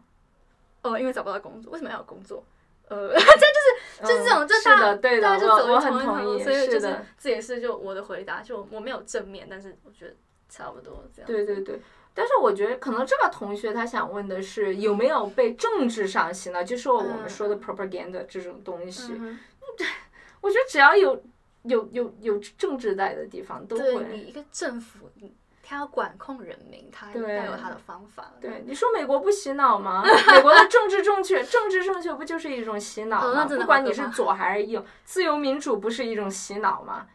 [0.84, 2.45] 呃，因为找不到工作，为什么要有工作？
[2.88, 10.16] 呃， 这就是就是这种，嗯就是大的，对的，就我我走一同一很同意，条路，所以就是这也是就我的回答，就我没有正面，但是我觉得
[10.47, 11.26] 差不多这样。
[11.26, 11.82] 对对对。
[12.20, 19.13] 但是我觉得可能这个同学他想问的是有没有被政治上洗脑，就是我们说的 propaganda 这种东西。
[19.15, 19.39] 嗯
[20.41, 21.24] 我觉得只要有
[21.63, 24.05] 有有有政治在的地方都会。
[24.11, 28.34] 你一个政府，你他要管控人民，他应该有他的方法。
[28.41, 30.03] 对，你说美国不洗脑吗？
[30.03, 33.45] 美国的政治正确，政治正确不就是一种洗脑吗？
[33.45, 37.07] 不管你是左还是右，自由民主不是一种洗脑吗？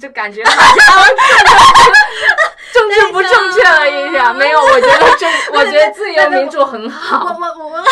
[0.00, 1.08] 就感觉好像
[2.72, 7.84] 政治不正确了一下，没有，我觉得正，我觉得自由民主很好，我我我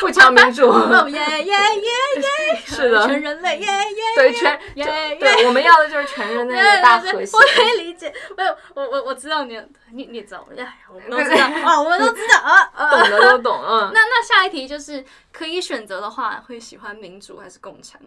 [0.00, 4.60] 富强民主，我耶耶耶耶，是的全人类耶耶对全。
[4.74, 7.40] 对，我们要的就是全人类的大和谐我。
[7.54, 9.56] 可以理解，没有，我我我知道你，
[9.92, 12.68] 你你也知道，哎，我们都知道啊，我们都知道啊。
[12.74, 18.00] 啊懂的都懂，嗯，那那下一题就是，可以选择的话，会喜欢民主还是共产？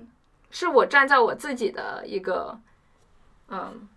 [0.52, 2.58] 是我站在我自己的一个
[3.50, 3.88] 嗯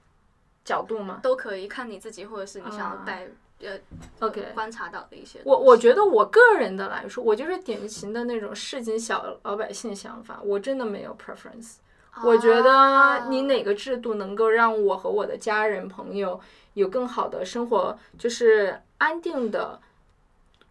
[0.64, 3.26] 角度吗都可以，看你自己，或者是你想要带
[3.60, 3.78] 呃
[4.20, 5.40] ？OK，观察到的一些。
[5.44, 11.76] 我我觉得我个人的来说，我就是典型的那种市井小老百姓想法，我真的没有 preference。
[12.24, 16.40] 我觉得你哪个制度能够让我和我的家人朋友
[16.74, 19.80] 有更好的生活，就是安定的，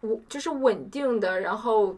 [0.00, 1.96] 我就是稳定的，然后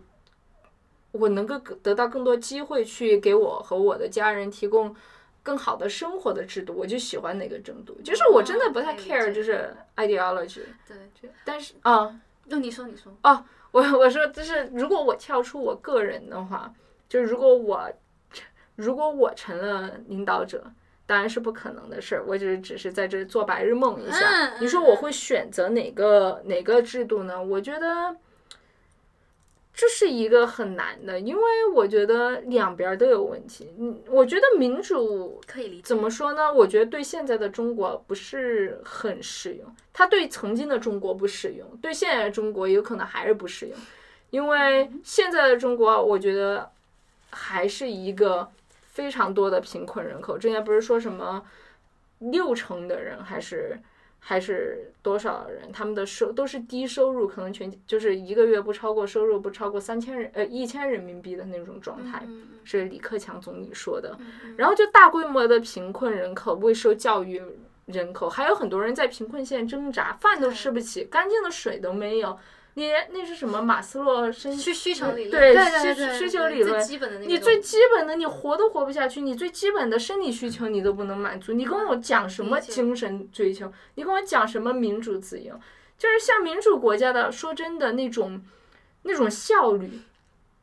[1.13, 4.95] 我能够得到更多机会去给我和我的家人提供
[5.43, 7.99] 更好的生活的制度，我就喜欢哪个制度。
[8.05, 10.63] 就是我真的不太 care，就是 ideology。
[10.87, 16.73] 对，但是啊，那你说你说哦，我我说就是，如果我跳出我个人的话，
[17.09, 17.91] 就是如果我
[18.77, 20.65] 如果我成了领导者，
[21.07, 22.25] 当然是不可能的事儿。
[22.27, 24.19] 我只是只是在这做白日梦一下。
[24.19, 27.43] 嗯你说我会选择哪个哪个制度呢？
[27.43, 28.15] 我觉得
[29.81, 33.73] 这是一个很难的，因为我觉得两边儿都有问题。
[33.79, 35.83] 嗯，我觉得民主可以理解。
[35.83, 36.53] 怎么说呢？
[36.53, 43.79] 我觉得对现在的中国不是很适用，它对曾经的中国不适用，对现在的中国有可能还是不适用，
[44.29, 46.71] 因为现在的中国，我觉得
[47.31, 48.51] 还是一个
[48.83, 50.37] 非常多的贫困人口。
[50.37, 51.43] 之前不是说什么
[52.19, 53.81] 六成的人还是
[54.23, 62.23] 还是多少人，他们的收都是低收入，可能全就是一个月不超过收入不超过三千人呃一千人民币的那种状态，
[62.63, 64.17] 是李克强总理说的。
[64.21, 67.43] 嗯然后就大规模的贫困人口、未受教育
[67.87, 72.39] 人口，还有很多人在贫困线挣扎，饭都吃不起，干净的水都没有。
[72.81, 83.71] 你那是什么马斯洛生需需求理论，对对对对，需求对理论最基本的那个你最基本的，你活都活不下去，你最基本的生理需求你都不能满足，你跟我讲什么精神追求？
[83.97, 85.55] 你跟我讲什么民主自由？
[85.99, 88.43] 就是像民主国家的，说真的那种
[89.03, 90.01] 那种效率，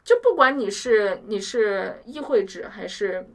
[0.04, 3.30] 就不管你是你是议会制还是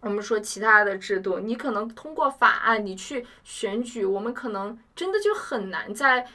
[0.00, 6.26] 我们说其他的制度，你可能通过法案你去选举，我们可能真的就很难在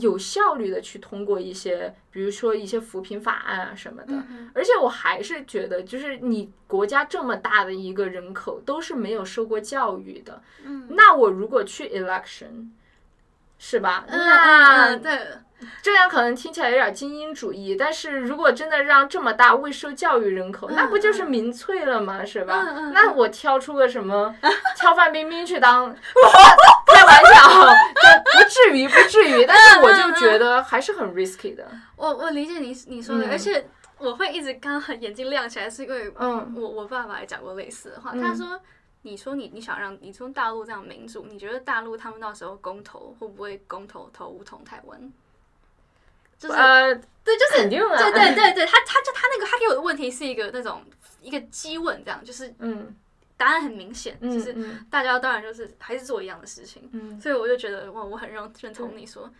[0.00, 4.14] 有效率的去通过一些，比如说一些扶贫法案啊什么的。
[4.14, 12.70] 嗯而且我还是觉得，就是你国家这么大的一个人口都是没有受过教育的，嗯那我如果去 election，
[13.58, 14.04] 是吧？
[14.08, 15.18] 嗯那嗯对，
[15.82, 22.24] 这样可能听起来有点精英主义，但是如果真的让这么大未受教育人口，那不就是民粹了吗？
[22.24, 22.62] 是吧？
[22.92, 24.34] 那我挑出个什么
[24.76, 25.94] 挑范冰冰去当，
[26.86, 31.66] 开玩笑，就不至于不至于，但是我就觉得还是很 risky 的。
[31.96, 33.66] 我我理解你你说的，嗯而且
[33.98, 38.60] 我会一直刚刚眼睛亮起来，是因为嗯我我爸爸也讲过类似的话，嗯他说。
[39.02, 45.12] 你说你你想让你从大陆这样民主，你觉得大陆他们到时候公投会不会公投投武统台湾？
[46.38, 50.82] 就是、呃，对，就是肯定啊，对对 对对，他他就他那个他给我的问题是一个那种
[51.20, 52.94] 一个激问，这样就是嗯。
[53.38, 54.86] 答案很明显，嗯就是嗯。
[54.90, 59.30] 大家当然就是还是做一样的事情，嗯，所以我就觉得哇，我很认认同你说，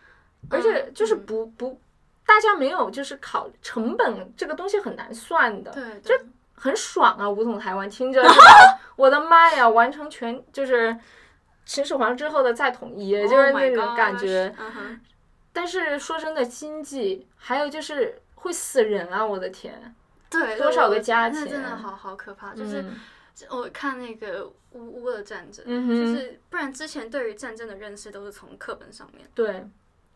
[0.51, 1.25] 而且就是嗯。
[1.25, 1.81] 不不，
[2.23, 6.19] 大家没有就是考成本这个东西很难算的，对，对。
[6.59, 7.29] 很爽啊！
[7.29, 8.23] 武统台湾听着？
[8.95, 10.97] 我的妈呀，完成全就是
[11.65, 14.51] 秦始皇之后的再统一，就是 Oh 那种感觉。
[15.57, 19.25] 但是说真的，经济还有就是会死人啊！
[19.25, 19.95] 我的天，
[20.29, 22.95] 对，多少个家庭那真的好好可怕，就是嗯
[23.49, 29.67] 我看那个乌乌的战争，嗯就是不然之前对于战争的认识都是从课本上面，对，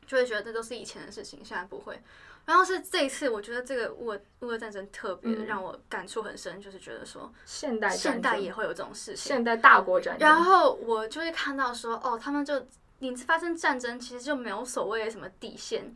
[0.05, 1.99] 就会觉得这都是以前的事情，现在不会。
[2.45, 9.27] 然后是这一次，我觉得这个乌俄乌俄战争特别嗯让我感触很深，就是觉得说现代现代也会有这种事情。
[9.27, 12.67] 现代大国战争，然后我就会看到说，哦，他们就
[13.01, 15.93] 你发生战争，其实就没有所谓的什么底线。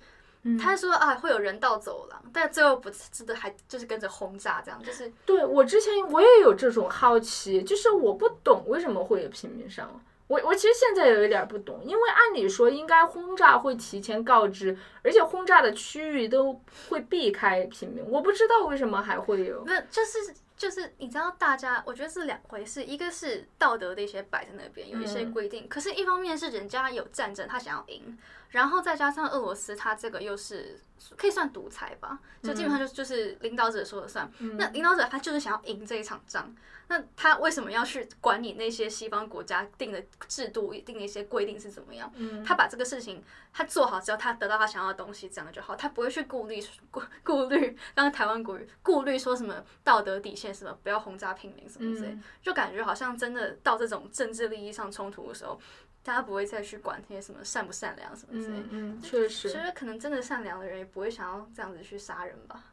[0.47, 9.99] 嗯他说啊，会有人道走廊，但最后不真的还就是跟着轰炸这样，就是对我之前我也有这种好奇，就是我不懂为什么会有平民伤亡。
[10.27, 19.63] 我我其实现在有一点儿不懂，因为按理说应该轰炸会提前告知，而且轰炸的区域都会避开平民，我不知道为什么还会有。
[19.65, 25.31] 那就是就是你知道，大家我觉得是两回事，一个是道德的一些摆在那边有一些嗯。
[25.33, 28.17] 规定，可是一方面是人家有战争，他想要赢，
[28.49, 30.79] 然后再加上俄罗斯，他这个又是
[31.17, 34.31] 可以算独裁吧，就基本上就就是领导者说了算。
[34.39, 36.53] 那领导者他就是想要赢这一场仗，
[36.87, 42.11] 那他为什么要去管你那些西方国家定的制度、定的一些规定是怎么样？
[42.15, 55.59] 嗯他把这个事情他做好之后，他得到他想要的东西，这样就好，他不会去顾虑顾顾虑，刚刚台湾国语顾虑说什么道德底线什么，不要轰炸平民什么之类，嗯就感觉好像真的到这种政治利益上冲突的时候，
[56.05, 58.59] 大家不会再去管那些什么善不善良什么之类。
[58.59, 62.63] 嗯嗯，确实其实可能真的善良的人也不会想要这样子去杀人吧？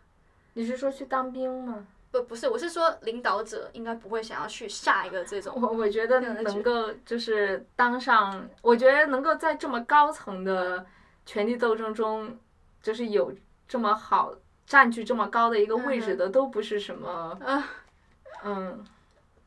[0.53, 1.87] 你是说去当兵吗？
[2.11, 5.59] 不，不是，我是说领导者应该不会想要去下一个这种。
[5.59, 10.85] 我我觉得能够就是当上，我觉得能够在这么高层的
[11.25, 12.39] 权力斗争中，
[12.83, 13.35] 就是有
[13.67, 14.35] 这么好
[14.67, 17.67] 占据这么高的一个位置的，都不是什么啊，
[18.45, 18.85] 嗯，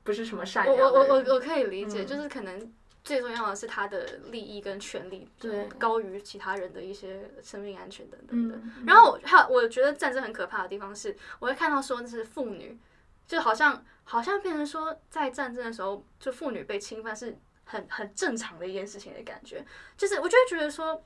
[0.03, 0.75] 不是什么善良。
[0.75, 2.73] 我我我我可以理解，嗯就是可能
[3.05, 8.55] 最重要的是他的利益跟权利，对高于其他人的一些生命安全等等的。
[8.55, 12.77] 嗯，然后我还有我觉得战争很可怕的地方是，我会看到说就是妇女，
[13.27, 19.63] 就好像好像变成说在战争的时候，就妇女被侵犯是很很正常的一件事情的感觉，
[19.95, 21.05] 就是我就会觉得说，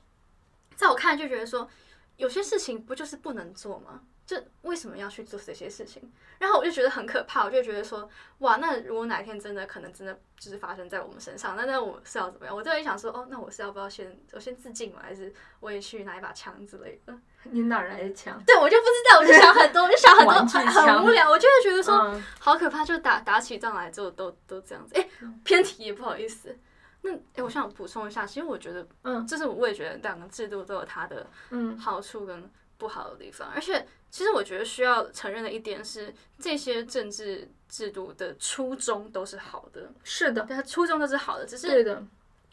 [0.74, 1.68] 在我看来就觉得说，
[2.16, 4.02] 有些事情不就是不能做吗？
[4.30, 6.00] 就为什么要去做这些事情？
[6.38, 8.08] 然后我就觉得很可怕，我就觉得说，
[8.38, 12.54] 哇，那如果哪天真的可能真的就是发生在我们身上，那那我是要怎么样？
[12.54, 15.00] 我就会想说，哦，那我是要不要先我先自尽嘛？
[15.02, 17.18] 还是我也去拿一把枪之类的？
[17.42, 18.40] 你哪来的枪？
[18.46, 24.94] 对，我就不知道，我就想很多，我就想很多，很很无聊，我就会觉得说，嗯好可怕，就打打起仗来之后都都这样子。
[24.94, 25.08] 哎、
[25.42, 26.56] 偏题也不好意思。
[27.02, 42.02] 那哎、诶我想补充一下，其实我觉得，嗯就是我也觉得两个制度都有它的嗯好处跟不好的地方，而且其实我觉得需要承认的一点是，这些政治制度的初衷都是好的，是的，对，它初衷都是好的，只是对的，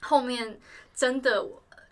[0.02, 0.60] 后面
[0.94, 1.44] 真的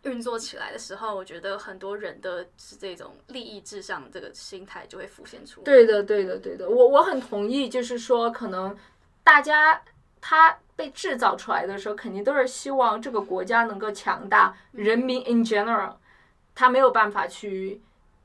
[0.04, 5.66] 运作起来的时候，我觉得很多人的是这种利益至上这个心态就会浮现出来。
[5.66, 8.78] 对的，对的，对的，我我很同意，就是说，可能
[9.24, 9.82] 大家
[10.22, 15.96] 他被制造出来的时候，肯定都是希望这个国家能够强大，人民 in general，
[16.54, 17.82] 他没有办法去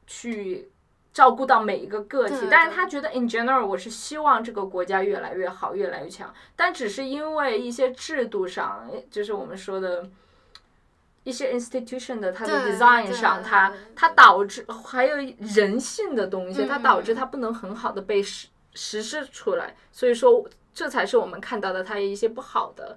[0.06, 0.69] 去
[1.12, 2.34] 照顾到每一个个体。
[2.40, 10.08] 对，但是他觉得 in general，我是希望这个国家越来越好，越来越强，但只是因为一些制度上，就是我们说的。
[11.22, 20.42] 一些 institution 的它的 design 上，它它导致还有人性的东西，它嗯导致它不能很好的被实实施出来，所以说
[20.72, 22.96] 这才是我们看到的它一些不好的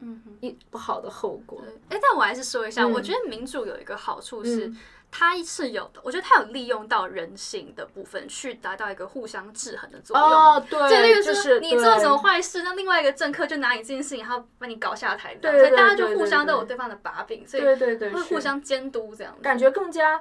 [0.00, 0.36] 嗯哼。
[0.42, 1.64] 一不好的后果。
[1.88, 2.92] 哎，但我还是说一下，嗯。
[2.92, 4.76] 我觉得民主有一个好处是嗯，
[5.18, 10.28] 它是有的，我觉得它有利用到人性的部分，去达到一个互相制衡的作用。
[10.28, 19.40] 哦，就例对，如说就是你做了什么对坏事，那另外一个政客就拿你这件事情，然后把你搞下台，对对所以大家就对对互相都有对对方的把柄，所以对对对，会互相监督这样子。
[19.40, 20.18] 感觉更加，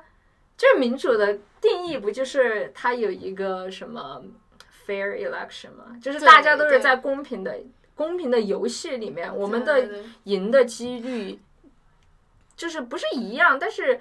[0.56, 4.24] 就是民主的定义不就是它有一个什么
[4.88, 6.00] fair election 吗？
[6.02, 7.58] 就是大家都是在公平的
[7.96, 11.38] 公平的游戏里面，我们的对对对赢的几率
[12.56, 14.00] 就是不是一样，但是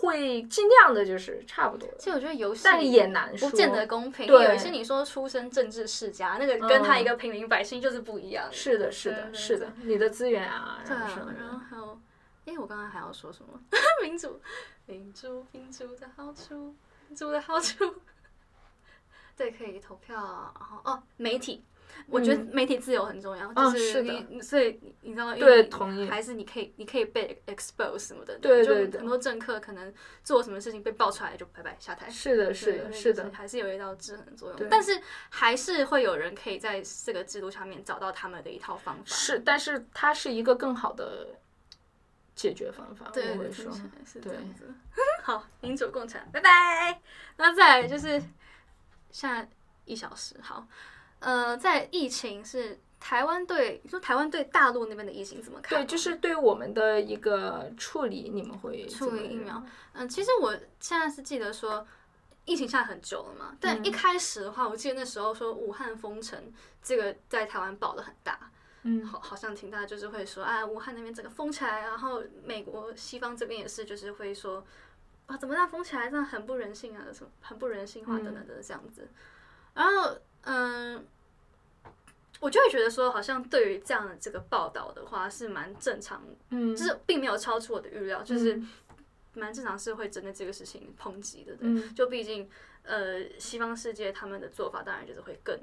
[0.00, 3.50] 会尽量的就是差不多，其实我觉得游戏但也难说。
[3.50, 8.48] 不见得公平，对有一些你说出身政治世家，那个跟他嗯一个平民百姓就是不一样。
[8.52, 12.00] 是的，是的，是的，你的资源啊，然后什么，然后还有，
[12.46, 13.60] 哎，我刚刚还要说什么？
[14.02, 14.40] 民主，
[14.86, 16.74] 民主，民主的好处，
[17.08, 17.94] 民主的好处。
[19.36, 21.64] 对，可以投票，然后哦，媒体，
[22.08, 26.08] 我觉得媒体自由很重要，嗯就是你，所以你你知道，因对同意。
[26.08, 29.00] 还是你可以，你可以被 expose 什么的，对就对对。
[29.00, 29.92] 很多政客可能
[30.24, 41.28] 做什么事情被爆出来就拜拜下台，是的，是的，是的，就还是有一道制衡作用，但是还是会有人可以在这个制度上面找到他们的一套方法，是，但是它是一个更好的
[42.34, 43.64] 解决方法，对，是
[44.14, 44.64] 这对样子。
[45.22, 47.00] 好，民主共产，拜拜。
[47.36, 48.20] 那再来就是
[49.10, 49.48] 现在
[49.84, 50.66] 一小时，好，
[51.20, 55.78] 呃，在疫情是台湾对你说台湾对大陆那边的疫情怎么看？
[55.78, 61.86] 对，就是对我们的一个处理，你们会处理疫苗样嗯，其实我现在是记得说。
[62.50, 66.50] 疫情下很久了嘛，但一开始的话，我记得那时候说武汉封城，
[66.82, 68.50] 这个在台湾爆的很大，
[68.84, 74.64] 嗯，好，好像挺大，就是会说啊，武汉那边整个封起来，然后美国西方这边也是，就是会说
[75.26, 79.06] 啊，怎么样封起来，这样很不人性啊，什么很不人性化等等的这样子。
[79.74, 80.16] 然后
[80.50, 81.04] 嗯，
[82.40, 88.68] 我就会觉得说，好像对于这样的这个报道的话，是蛮正常，嗯，就是并没有超出我的预料，就是嗯
[89.34, 91.68] 蛮正常是会针对这个事情抨击的，对。
[91.68, 92.48] 嗯就毕竟，
[92.82, 95.58] 呃，西方世界他们的做法当然就是会更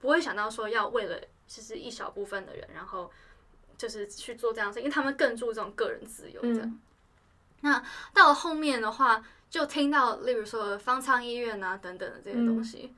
[0.00, 3.10] 不会想到说要为了就是一小部分的人，然后
[3.78, 6.60] 就是去做这样的事，因为他们更注重个人自由这样。
[6.60, 6.80] 嗯
[7.62, 7.82] 那
[8.12, 12.94] 到了后面的话，就听到例如说方舱医院啊等等的这些东西。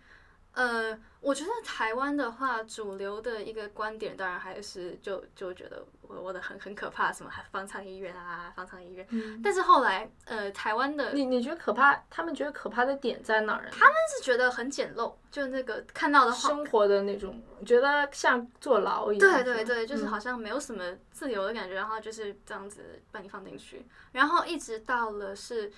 [0.58, 9.06] 呃，我觉得台湾的话，主流的一个观点，当然还是就就觉得我我的很很可怕，什么方舱医院啊，方舱医院。
[9.10, 11.94] 嗯但是后来，呃，台湾的你你觉得可怕？
[12.10, 13.68] 他们觉得可怕的点在哪儿？
[13.70, 19.30] 他们是觉得很简陋，就那个看到的话，生活的那种，觉得像坐牢一样。
[19.32, 20.82] 对对对，就是嗯好像没有什么
[21.12, 25.70] 自由的感觉，然后就是这样子把你放进去，然后一直到了是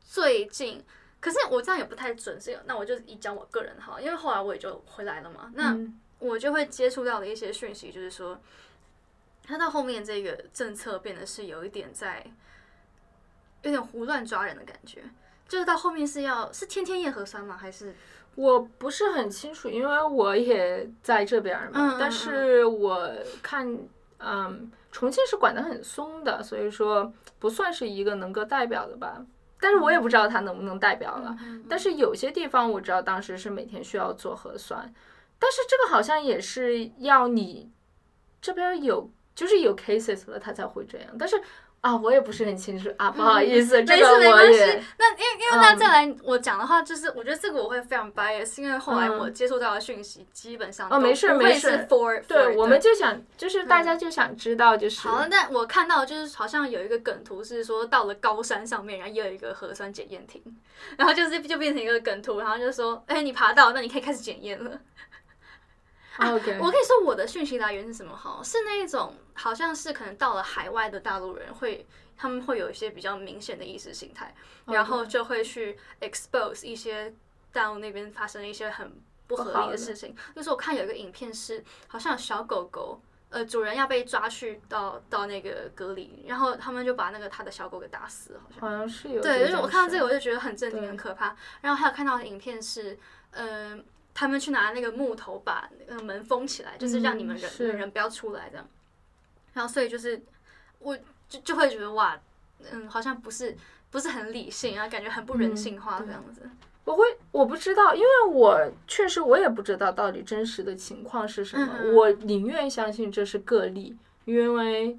[0.00, 0.82] 最近，
[1.22, 8.40] 可是我这样也不太准，是那我就以讲我个人哈，因为后来我也就回来了嘛，那嗯我就会接触到的一些讯息，就是说，
[9.44, 12.26] 他到后面这个政策变得是有一点在，
[13.62, 15.04] 有点胡乱抓人的感觉，
[15.48, 17.56] 就是到后面是要是天天验核酸吗？
[17.56, 17.94] 还是
[18.34, 21.96] 我不是很清楚，因为我也在这边嘛。
[22.00, 23.08] 但是我
[23.42, 23.78] 看，
[24.18, 29.24] 嗯，重庆是管得很松的，所以说不算是一个能够代表的吧。
[29.62, 31.36] 但是我也不知道它能不能代表了。
[31.44, 34.92] 嗯但是有些地方我知道当时是每天需要做核酸，
[35.38, 37.70] 但是这个好像也是要你
[38.40, 41.08] 这边有就是有 cases 了，他才会这样。
[41.18, 41.40] 但是
[41.82, 44.60] 啊，我也不是很清楚啊，不好意思，这没个我事没关系。
[44.98, 45.78] 那因为因为那嗯。
[45.78, 49.18] 再来我讲的话，就是我觉得这个我会非常 bias，因为后来嗯。
[49.18, 60.40] 我接触到的讯息基本上哦没事没事是 for 对我们就想，就是大家就想知道，就是好，那我看到就是好像有一个梗图是说到了高山上面，然后也有一个核酸检验亭，
[60.96, 64.70] 然后就是就变成一个梗图，然后就说，哎、你爬到，那你可以开始检验了。
[66.18, 68.40] OK，我可以说我的讯息来源是什么哈？
[68.44, 71.86] 是那一种好像是可能到了海外的大陆人会，
[72.16, 74.34] 他们会有一些比较明显的意识形态，
[74.66, 77.14] 然后就会去 expose 一些
[77.52, 78.92] 大陆那边发生的一些很
[79.26, 80.14] 不合理的事情。
[80.36, 83.00] 就是我看有一个影片是，好像有小狗狗。
[83.30, 88.60] 呃，主人要被抓去到到那个隔离，然后他们就把那个他的小狗给打死，好像。
[88.60, 91.34] 好像是有对，就是我看到这个个，我就觉得很震惊、很可怕。
[91.62, 92.98] 然后还有看到的影片是，
[93.30, 93.82] 呃，
[94.14, 98.68] 他们去拿那个木头把那个门封起来，就是让你们人、嗯人不要出来这样。
[99.54, 100.22] 然后所以就是
[100.78, 100.96] 我
[101.28, 102.18] 就就会觉得哇，
[102.70, 103.56] 嗯，好像不是
[103.90, 106.42] 不是很理性啊，感觉很不人性化嗯这样子。
[106.84, 114.98] 我会我不知道，因为我确实我也不知道到底真实的情况是什么，我宁愿相信这是个例，因为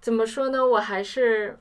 [0.00, 1.58] 怎么说呢，我还是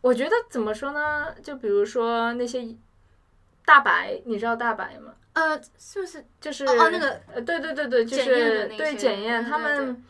[0.00, 2.76] 我觉得怎么说呢，就比如说那些
[3.64, 5.14] 大白，你知道大白吗？
[5.34, 6.24] 呃，是不是？
[6.40, 10.04] 就是哦哦那个呃，对对对对，就是对检验，他们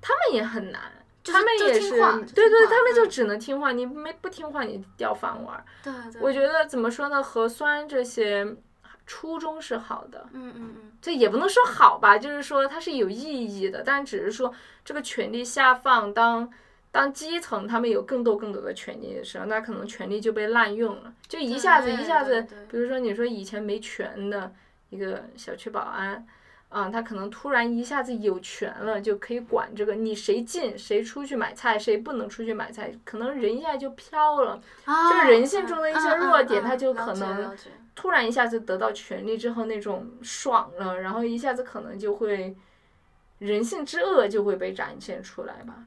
[0.00, 0.82] 他们也很难。
[1.24, 1.90] 他们也是
[2.34, 5.64] 对对，他们就嗯只能听话，你没不听话，你掉饭碗儿。
[5.80, 8.56] 对对，我觉得怎么说呢，核酸这些
[9.06, 14.52] 初衷是好的，嗯嗯嗯，这也不能说好吧，就是说它是有意义的，但只是说
[14.84, 16.50] 这个权力下放，当
[16.92, 24.54] 当基层他们有更多更多的权利的时候，那可能权利就被滥用了，就一下子一下子比如说你说以前没权的
[24.90, 26.24] 一个小区保安。
[26.68, 34.58] 啊、他可能突然一下子有权了，就可以管这个，你谁进谁出去买菜，谁不能出去买菜，可能人一下就飘了。
[34.86, 37.54] 啊就人性中的一些弱点他就可能
[37.94, 42.56] 突然一下子得到权利之后那种爽了，然后一下子可能就会
[43.40, 45.84] 人性之恶就会被展现出来吧。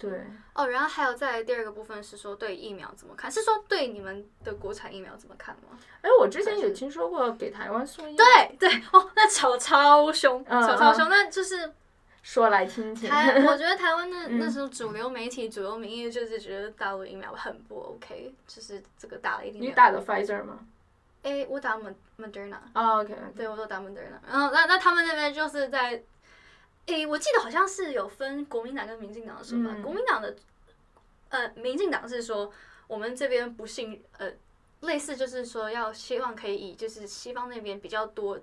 [0.00, 0.10] 对，
[0.54, 3.30] 哦，然后还有在第二个部分是说对疫苗怎么看？
[3.30, 5.78] 是说对你们的国产疫苗怎么看吗？
[6.00, 11.70] 哎，我之前有听说过给台湾送疫， 对对哦，那吵超凶，吵超凶，那就是
[12.22, 13.10] 说来听听。
[13.10, 20.60] 台， 我觉得台湾那嗯那时候主流媒体、主流民意就是觉得大陆疫苗很不 OK，就是这个打了一定你打的 Pfizer 吗？
[21.22, 26.02] 哎，我打 Mod- Moderna，哦，OK，对我都打 Moderna，然后那那他们那边就是在，
[26.94, 30.36] 诶，我记得好像是有分国民党跟民进党的说法，嗯国民党的，
[31.28, 32.52] 呃，民进党是说
[32.86, 34.32] 我们这边不信，呃，
[34.80, 38.38] 类似就是说要希望可以以就是西方那边比较多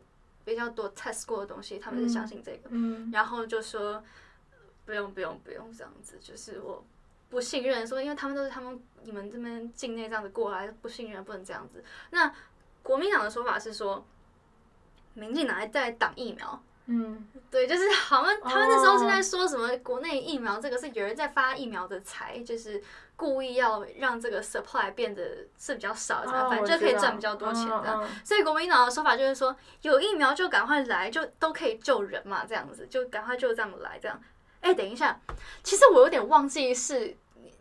[0.45, 4.03] 比较多 test 过的东西，他们是相信这个，嗯然后就说
[4.85, 6.83] 不用不用不用这样子，就是我
[7.29, 11.83] 不信任，说因为他们都是他们你们这边境内这样子过来，不信任不能这样子。
[12.11, 12.33] 那
[12.81, 14.05] 国民党的说法是说，
[15.13, 16.63] 民进党还在挡疫苗。
[16.87, 22.81] 嗯对，就是好像他们那时候是哦在说什么国内疫苗这个是有人在发疫苗的财，就是
[23.15, 28.01] 故意要让这个 supply 变得是比较少反正就可以赚比较多钱这样。
[28.01, 34.21] 嗯嗯所以国民党的说法就是说，有疫苗就赶快来，就都可以救人嘛，这样子就赶快就这样来这样。
[34.61, 35.19] 哎，等一下，
[35.63, 37.15] 其实我有点忘记是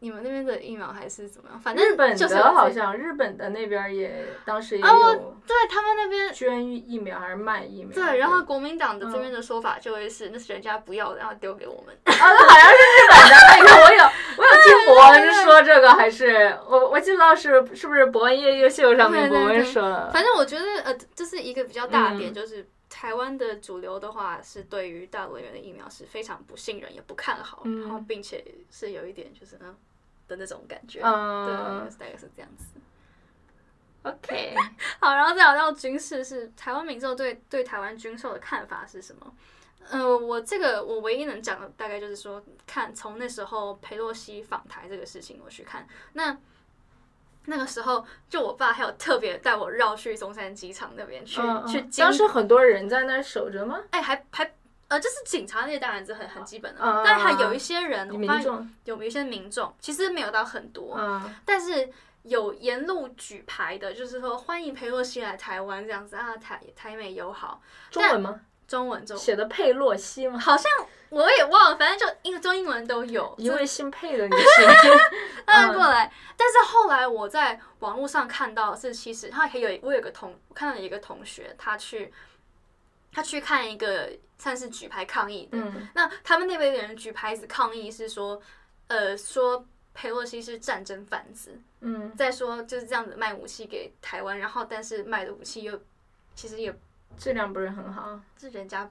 [0.07, 7.93] 你们那边的疫苗还是怎么样，反正日本就是的好像日本的那边也当时也有对他们那边捐疫苗还是卖疫苗？
[7.93, 11.93] 对，然后国民党的这嗯边的说法就会是，那是人家不要的，然后丢给我们。
[12.05, 14.05] 啊，那好像是日本的那个，我有
[14.37, 20.09] 我有听 博恩说这个，还是我我记不到是是不是博恩夜夜秀上面伯对对对恩说的。
[20.13, 29.77] 反正我觉得呃，这是一个比较大的点，嗯就是台湾的主流的话是对于大陆人的疫苗是非常不信任也不看好，嗯然后并且是有一点就是嗯
[30.29, 32.67] 的那种感觉，嗯对，大概是这样子。
[34.03, 34.55] OK，
[35.01, 39.35] 好，然后再聊到军事，是台湾民众对对台湾军售的看法是什么？
[39.91, 46.37] 呃，我这个我唯一能讲的大概就是说，看从那时候佩洛西访台这个事情我去看，那
[47.47, 53.81] 那个时候就我爸还有特别带我绕去中山机场那边去、嗯去当时很多人在那守着吗？
[53.91, 54.53] 哎，还还
[54.89, 61.91] 呃，就是警察那些当然是很很基本的，嗯但还有一些人，我发现有一些民众其实没有到很多，嗯但是
[62.23, 67.61] 有沿路举牌的，就是说欢迎佩洛西来台湾这样子啊，台台美友好，
[67.91, 68.41] 中文吗？
[68.69, 70.39] 中文中写的佩洛西吗？
[70.41, 70.71] 好像
[71.09, 74.67] 我也忘了，反正就英中英文都有，一位姓佩的女士。
[75.45, 76.13] 当 然过来。
[76.37, 82.13] 但是后来我在网络上看到是，其实他还有我有个同我看到有一个同学，他去
[83.13, 88.41] 他去看一个算是举牌抗议的，嗯那他们那边的人举牌子抗议是说，
[88.89, 89.65] 呃，说
[89.95, 95.81] 佩洛西是战争贩子，嗯，再说就是这样子卖武器给台湾，然后但是卖的武器又
[96.35, 96.75] 其实也
[97.17, 98.91] 质量不是很好，是人家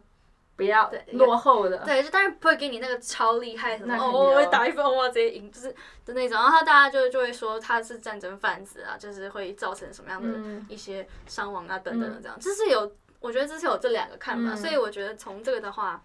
[0.55, 1.77] 不要对落后的。
[1.85, 5.69] 对，就当然不会给你那个超厉害什么哦，我会啊打一分我直接赢，就是
[6.05, 6.41] 的那种。
[6.41, 12.35] 然后大家就就会说他是战争贩子啊，就是会造成什么样的嗯一些伤亡啊等等的这样。
[12.39, 12.91] 这是有，
[13.25, 16.01] 我觉得这是有这两个看法，嗯所以我觉得从这个的话。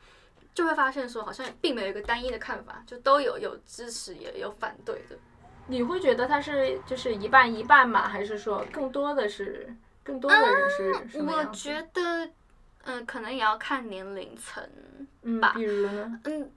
[0.52, 5.16] 就会发现说，好像并没有一个单一的看法，就都有有支持也有反对的。
[5.68, 8.08] 你会觉得他是就是一半一半吗？
[8.08, 9.72] 还是说更多的是
[10.02, 11.44] 更多的人是我？
[11.52, 12.28] 觉得，
[12.82, 14.68] 嗯、可能也要看年龄层，
[15.22, 16.20] 嗯吧，比如呢？
[16.24, 16.50] 嗯，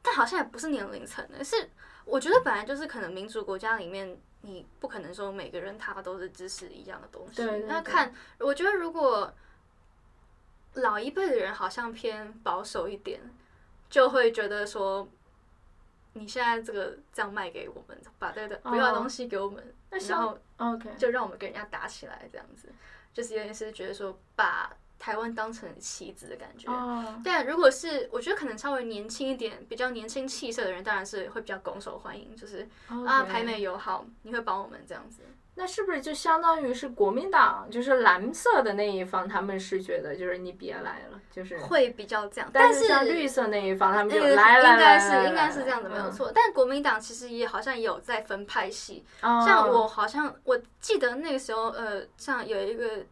[0.00, 1.68] 但好像也不是年龄层的，是
[2.04, 7.42] 我觉得本来就是可能民主国家里面，你不可能说每个人他都是支持一样的东西。
[7.44, 9.34] 对那看，我觉得如果
[10.74, 13.20] 老一辈的人好像偏保守一点，
[13.90, 15.08] 就会觉得说。
[16.14, 19.74] 你现在这个这样卖给我们，把这个不要的东西给我们，
[20.10, 22.68] 然后 OK，就让我们跟人家打起来，这样子，
[23.14, 26.70] 就是有点是觉得说把台湾当成棋子的感觉。
[26.70, 35.22] 哦，但如果是我觉得可能稍微年轻一点、比较年轻气色的人，当然是会比较拱手欢迎，就是啊台美友好，你会帮我们这样子。
[35.54, 41.58] 那是不是就相当于是国民党，就是蓝色的那一方，他们是觉得就是你别来了，就是。
[41.58, 46.32] 会比较这样，但是像绿色那一方，他们就呃来来来应该是应该是这样子没有嗯错。
[46.34, 53.04] 但国民党其实也好像也有在分派系，哦像我好像我记得那个时候，呃，像有一个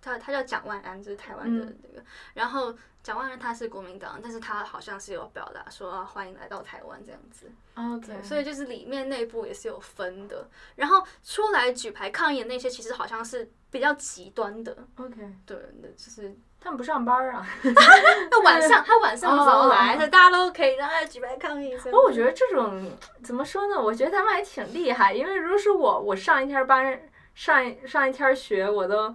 [0.00, 2.04] 他他叫蒋万安，就是台湾的嗯那个，
[2.34, 2.72] 然后
[3.02, 10.48] 蒋万安他是国民党，但是他好像是有表达说、啊、欢迎来到台湾这样子，OK，所以就是里面内部也是有分的。
[10.76, 17.44] 然后出来举牌抗议的那些，其实好像是比较极端的，OK，对，那就是他们不上班啊。
[18.30, 21.76] 那晚上他晚上的时候来，哦所以大家都可以让他举牌抗议。
[21.78, 22.88] 不过我觉得这种
[23.24, 23.82] 怎么说呢？
[23.82, 27.02] 我觉得他们还挺厉害，因为如果是我，我上一天班，
[27.34, 29.12] 上一上一天学，我都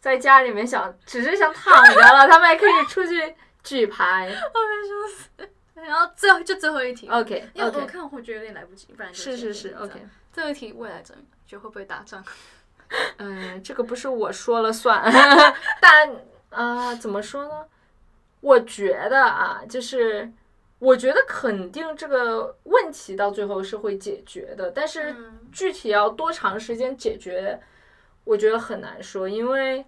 [0.00, 4.34] 在家里面想，只是想躺着了，他们还可以出去举牌。
[5.74, 10.06] 然后最后就最后一题 OK 因为我看我觉得有点来不及，不然就是是是 OK。
[10.32, 11.30] 最后一题未来怎么样？
[11.46, 12.22] 觉得会不会打仗？
[13.18, 15.02] 嗯，这个不是我说了算，
[15.80, 16.10] 但
[16.50, 17.64] 啊、怎么说呢？
[18.40, 20.30] 我觉得啊，就是
[20.78, 27.60] 我觉得肯定这个问题到最后是会解决的，但是嗯具体要多长时间解决，
[28.24, 29.84] 我觉得很难说，因为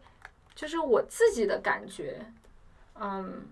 [0.55, 2.27] 就是我自己的感觉，
[3.01, 3.47] 嗯，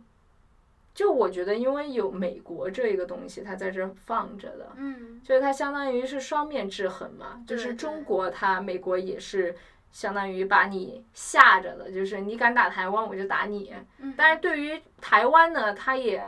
[0.94, 9.54] 就我觉得因为有美国这一个东西，它在这放着的，嗯就是它相当于是双面制衡嘛，就是中国它美国也是
[9.92, 13.74] 相当于把你吓着的，就是你敢打台湾我就打你。
[13.98, 16.24] 嗯，但是对于台湾呢，它也，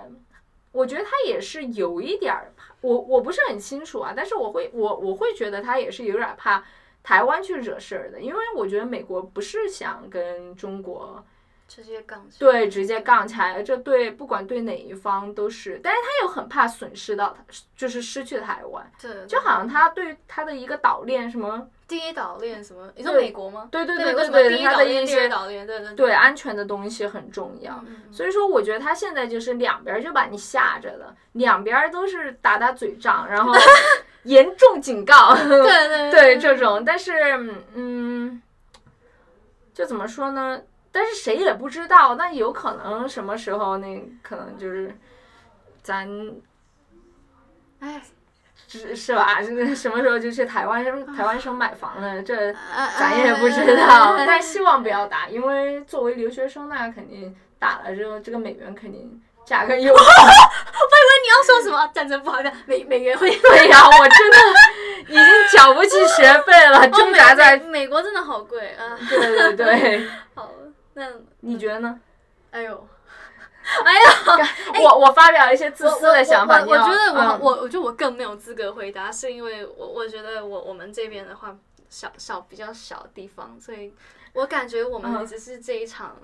[0.72, 6.64] 我觉得它也是有一点儿怕，我我不是很清楚啊，但是我会我我会觉得它也是有点儿怕
[7.02, 11.24] 台湾去惹事儿的，因为我觉得美国不是想跟中国
[11.66, 12.52] 直接杠起来。
[12.52, 17.36] 对，直接杠起来，这对不管对哪一方都是，但是他又很怕损失到，
[17.76, 22.92] 就是失去台湾，对，就好像他对他的一个岛链什么，第一岛链什么？
[22.94, 23.68] 你说美国吗？
[23.72, 27.72] 对对对对对对，什么第一岛链、他的一些岛链，对对对安全的东西很重要。
[27.86, 33.52] 嗯嗯所以说，我觉得他现在就是两边儿就把你吓着了，两边儿都是打打嘴仗，然后
[34.24, 37.12] 严重警告，对对 对这种，但是
[37.74, 38.40] 嗯，
[39.74, 40.60] 就怎么说呢？
[40.90, 44.94] 但是谁也不知道，那有可能什么时候那可能就是
[45.82, 46.06] 咱
[47.80, 48.00] 哎，
[48.68, 49.42] 是是吧？
[49.42, 52.22] 是什么时候就去台湾生台湾生买房了？
[52.22, 59.94] 这咱咱也不知道，但希望不要打，因为作为留学生，那肯定打了之后，这个美元肯定价格又
[61.22, 64.36] 你要说什么战争不好看，美美元会对呀，我真的
[65.08, 68.98] 已经缴不起学费了，挣扎在美美国真的好贵啊！
[69.08, 70.50] 对对对， 好，
[70.94, 71.06] 那
[71.40, 71.98] 你觉得呢？
[72.50, 72.88] 哎呦，
[73.84, 74.48] 哎呀，
[74.82, 77.40] 我我发表一些自私的想法，我我我我觉得我、嗯。
[77.40, 81.56] 我我觉得我更没有资格回答，是因为我我觉得我我们这边的话
[81.88, 83.94] 小小比较小地方，所以
[84.32, 85.26] 我感觉我们嗯。
[85.26, 86.16] 只是这一场、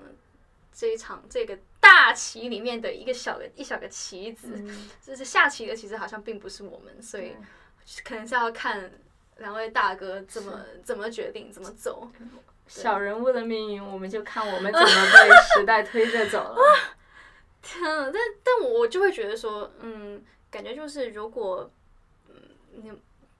[0.75, 7.35] 这一场这个大棋里面的一个小的一小个棋子，嗯就是下棋的其实好像并不是我们，所以
[8.03, 8.91] 可能是要看
[9.37, 12.09] 两位大哥怎么怎么决定怎么走。
[12.67, 16.61] 小人物的命运，我们就看我们怎么被时代推着走了。
[17.61, 21.69] 天啊，但但我我就会觉得说，嗯，感觉就是如果，
[22.27, 22.35] 嗯，
[22.73, 22.91] 你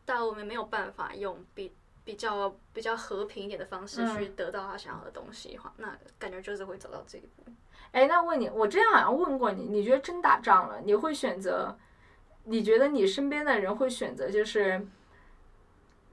[0.04, 1.72] 大我们没有办法用比
[2.04, 7.44] 比较比较和平一点的方式嗯去得到他想要的东西的话，那感觉就是会走到这一步。
[7.92, 11.76] 哎，那问你，我之前好像问过你，你觉得真打仗了，你会选择？
[12.46, 14.88] 你觉得你身边的人会选择就是，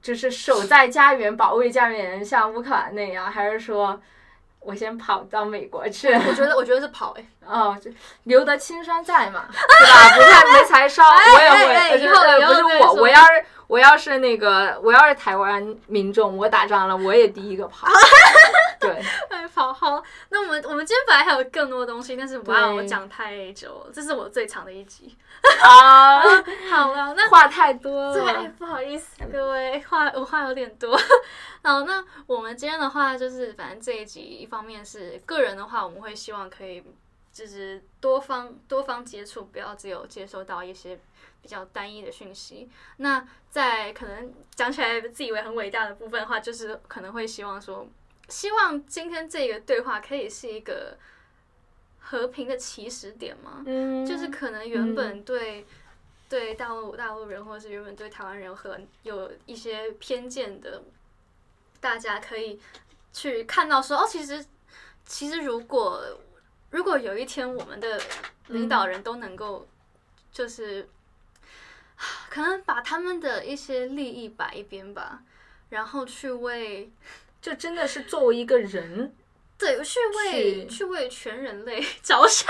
[0.01, 3.99] 就是守在家园、保卫家园，像乌克兰那样，还是说
[4.59, 6.13] 我先跑到美国去？
[6.13, 7.89] 我觉得我觉得是跑哎、哦，就
[8.23, 10.15] 留得青山在嘛， 对吧？
[10.15, 11.99] 不怕没柴烧，我也会。
[11.99, 17.87] 以后不是我，我要是我要是那个我要是台湾民众，我打仗了，我也第一个跑。
[18.81, 25.15] 对，哎，好好，那我们我们今天本来还有更多东西，但是哇，对我讲太久了，这是我最长的一集。
[25.63, 26.21] 啊，
[26.69, 28.47] 好了，那话太多了对。
[28.57, 30.97] 不好意思各位，话我话有点多。
[31.63, 36.83] 好，那我们今天的话就是，反正这一集一方面是个人的话，我们会希望可以
[37.31, 40.99] 就是多方多方接触，不要只有接收到一些
[41.41, 42.69] 比较单一的讯息。
[42.97, 47.87] 那在可能讲起来自以为很伟大的部分的话，就是可能会希望说，
[48.29, 50.97] 希望今天这个对话可以是一个
[51.99, 53.63] 和平的起始点吗？
[53.65, 55.65] 嗯，就是可能原本对、
[56.29, 60.83] 对大陆大陆人，或者是原本对台湾人和有一些偏见的，
[61.79, 62.59] 大家可以
[63.13, 64.45] 去看到说，哦，其实
[65.05, 66.01] 其实如果
[66.69, 68.01] 如果有一天我们的
[68.47, 69.67] 领导人都能够，
[70.31, 70.87] 就是、
[72.29, 75.23] 可能把他们的一些利益摆一边吧，
[75.69, 76.91] 然后去为
[77.41, 79.15] 就真的是作为一个人，
[79.57, 82.47] 对，去为去去为全人类 着想，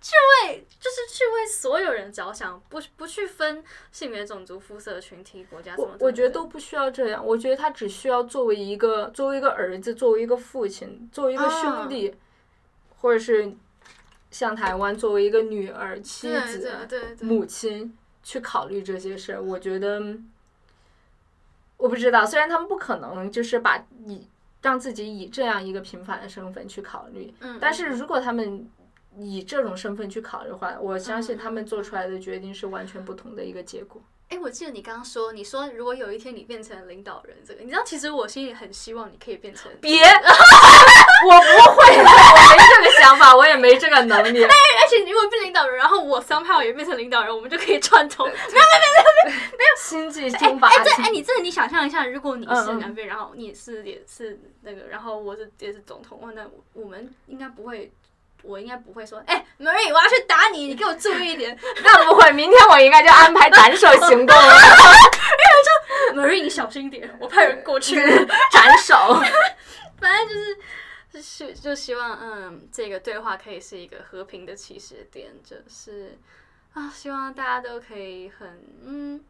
[0.00, 0.12] 去
[0.44, 7.24] 为就是去为所有人着想，不不去分性别、种族、肤色、群体、国家什么我我觉得都不需要这样。
[7.24, 12.14] 我觉得他只需要作为一个作为一个儿子，作为一个父亲，作为一个兄弟，
[13.00, 13.52] 或者是
[14.30, 16.58] 像台湾作为一个女儿、妻对子、
[16.88, 19.42] 对对对，母亲去考虑这些事儿。
[19.42, 20.00] 我觉得，
[21.76, 23.76] 我不知道，虽然他们不可能就是把
[24.06, 24.26] 以
[24.62, 28.68] 让自己以这样一个平凡的身份去考虑，嗯，但是如果他们
[29.16, 34.02] 以这种身份去考虑的话，我相信嗯他们做出来的决定是完全不同的一个结果。
[34.28, 39.70] 哎，我记得你刚刚说，你说如果有一天你变成领导人，这个你知道，其实我心里很希望你可以变成。
[39.80, 40.02] 别，
[41.24, 44.46] 我不会，我没这个想法，我也没这个能力。
[44.48, 44.50] 但
[44.82, 48.30] 而且你如果变领导人，然后我 somehow 也变成领导人，我们就可以串通。
[49.78, 57.92] 星际争霸哎，对，哎，你这个你想象一下，如果你是南非，然后你是也是那个，然后我是也是总统，哇，那我们应该不会，
[58.42, 64.54] 我应该不会说，哎，Marie，我要去打你，你给我注意一点 那不会，明天我应该就安排斩首行动了，，
[66.14, 67.94] Marie，你小心一点，我派人过去。
[68.50, 69.22] 斩首。
[70.00, 70.58] 反正就是。
[71.16, 76.18] 就是就希望，嗯，这个对话可以是一个和平的起始点，就是
[76.74, 79.24] 啊，希望大家都可以很，嗯，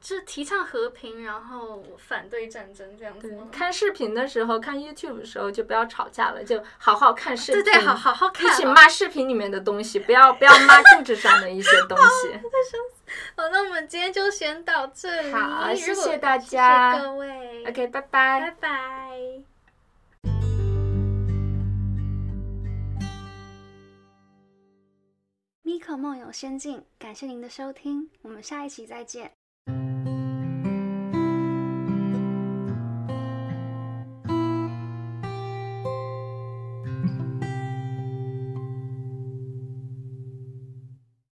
[0.00, 3.38] 就是提倡和平，然后反对战争这样子。
[3.52, 8.72] 看视频的时候，看 YouTube 的时候就不要吵架了，就好好看视频，对对，好好好看、一起哦。
[8.72, 12.32] 骂视频里面的东西，不要不要骂政治上的一些东西。
[13.36, 15.32] 好，那我们今天就先到这里。
[15.32, 17.66] 好谢谢大家谢谢各位。
[17.66, 18.50] OK，拜拜拜。
[18.58, 19.55] 拜。
[25.66, 29.32] 米可梦游仙境，感谢您的收听，我们下一期再见。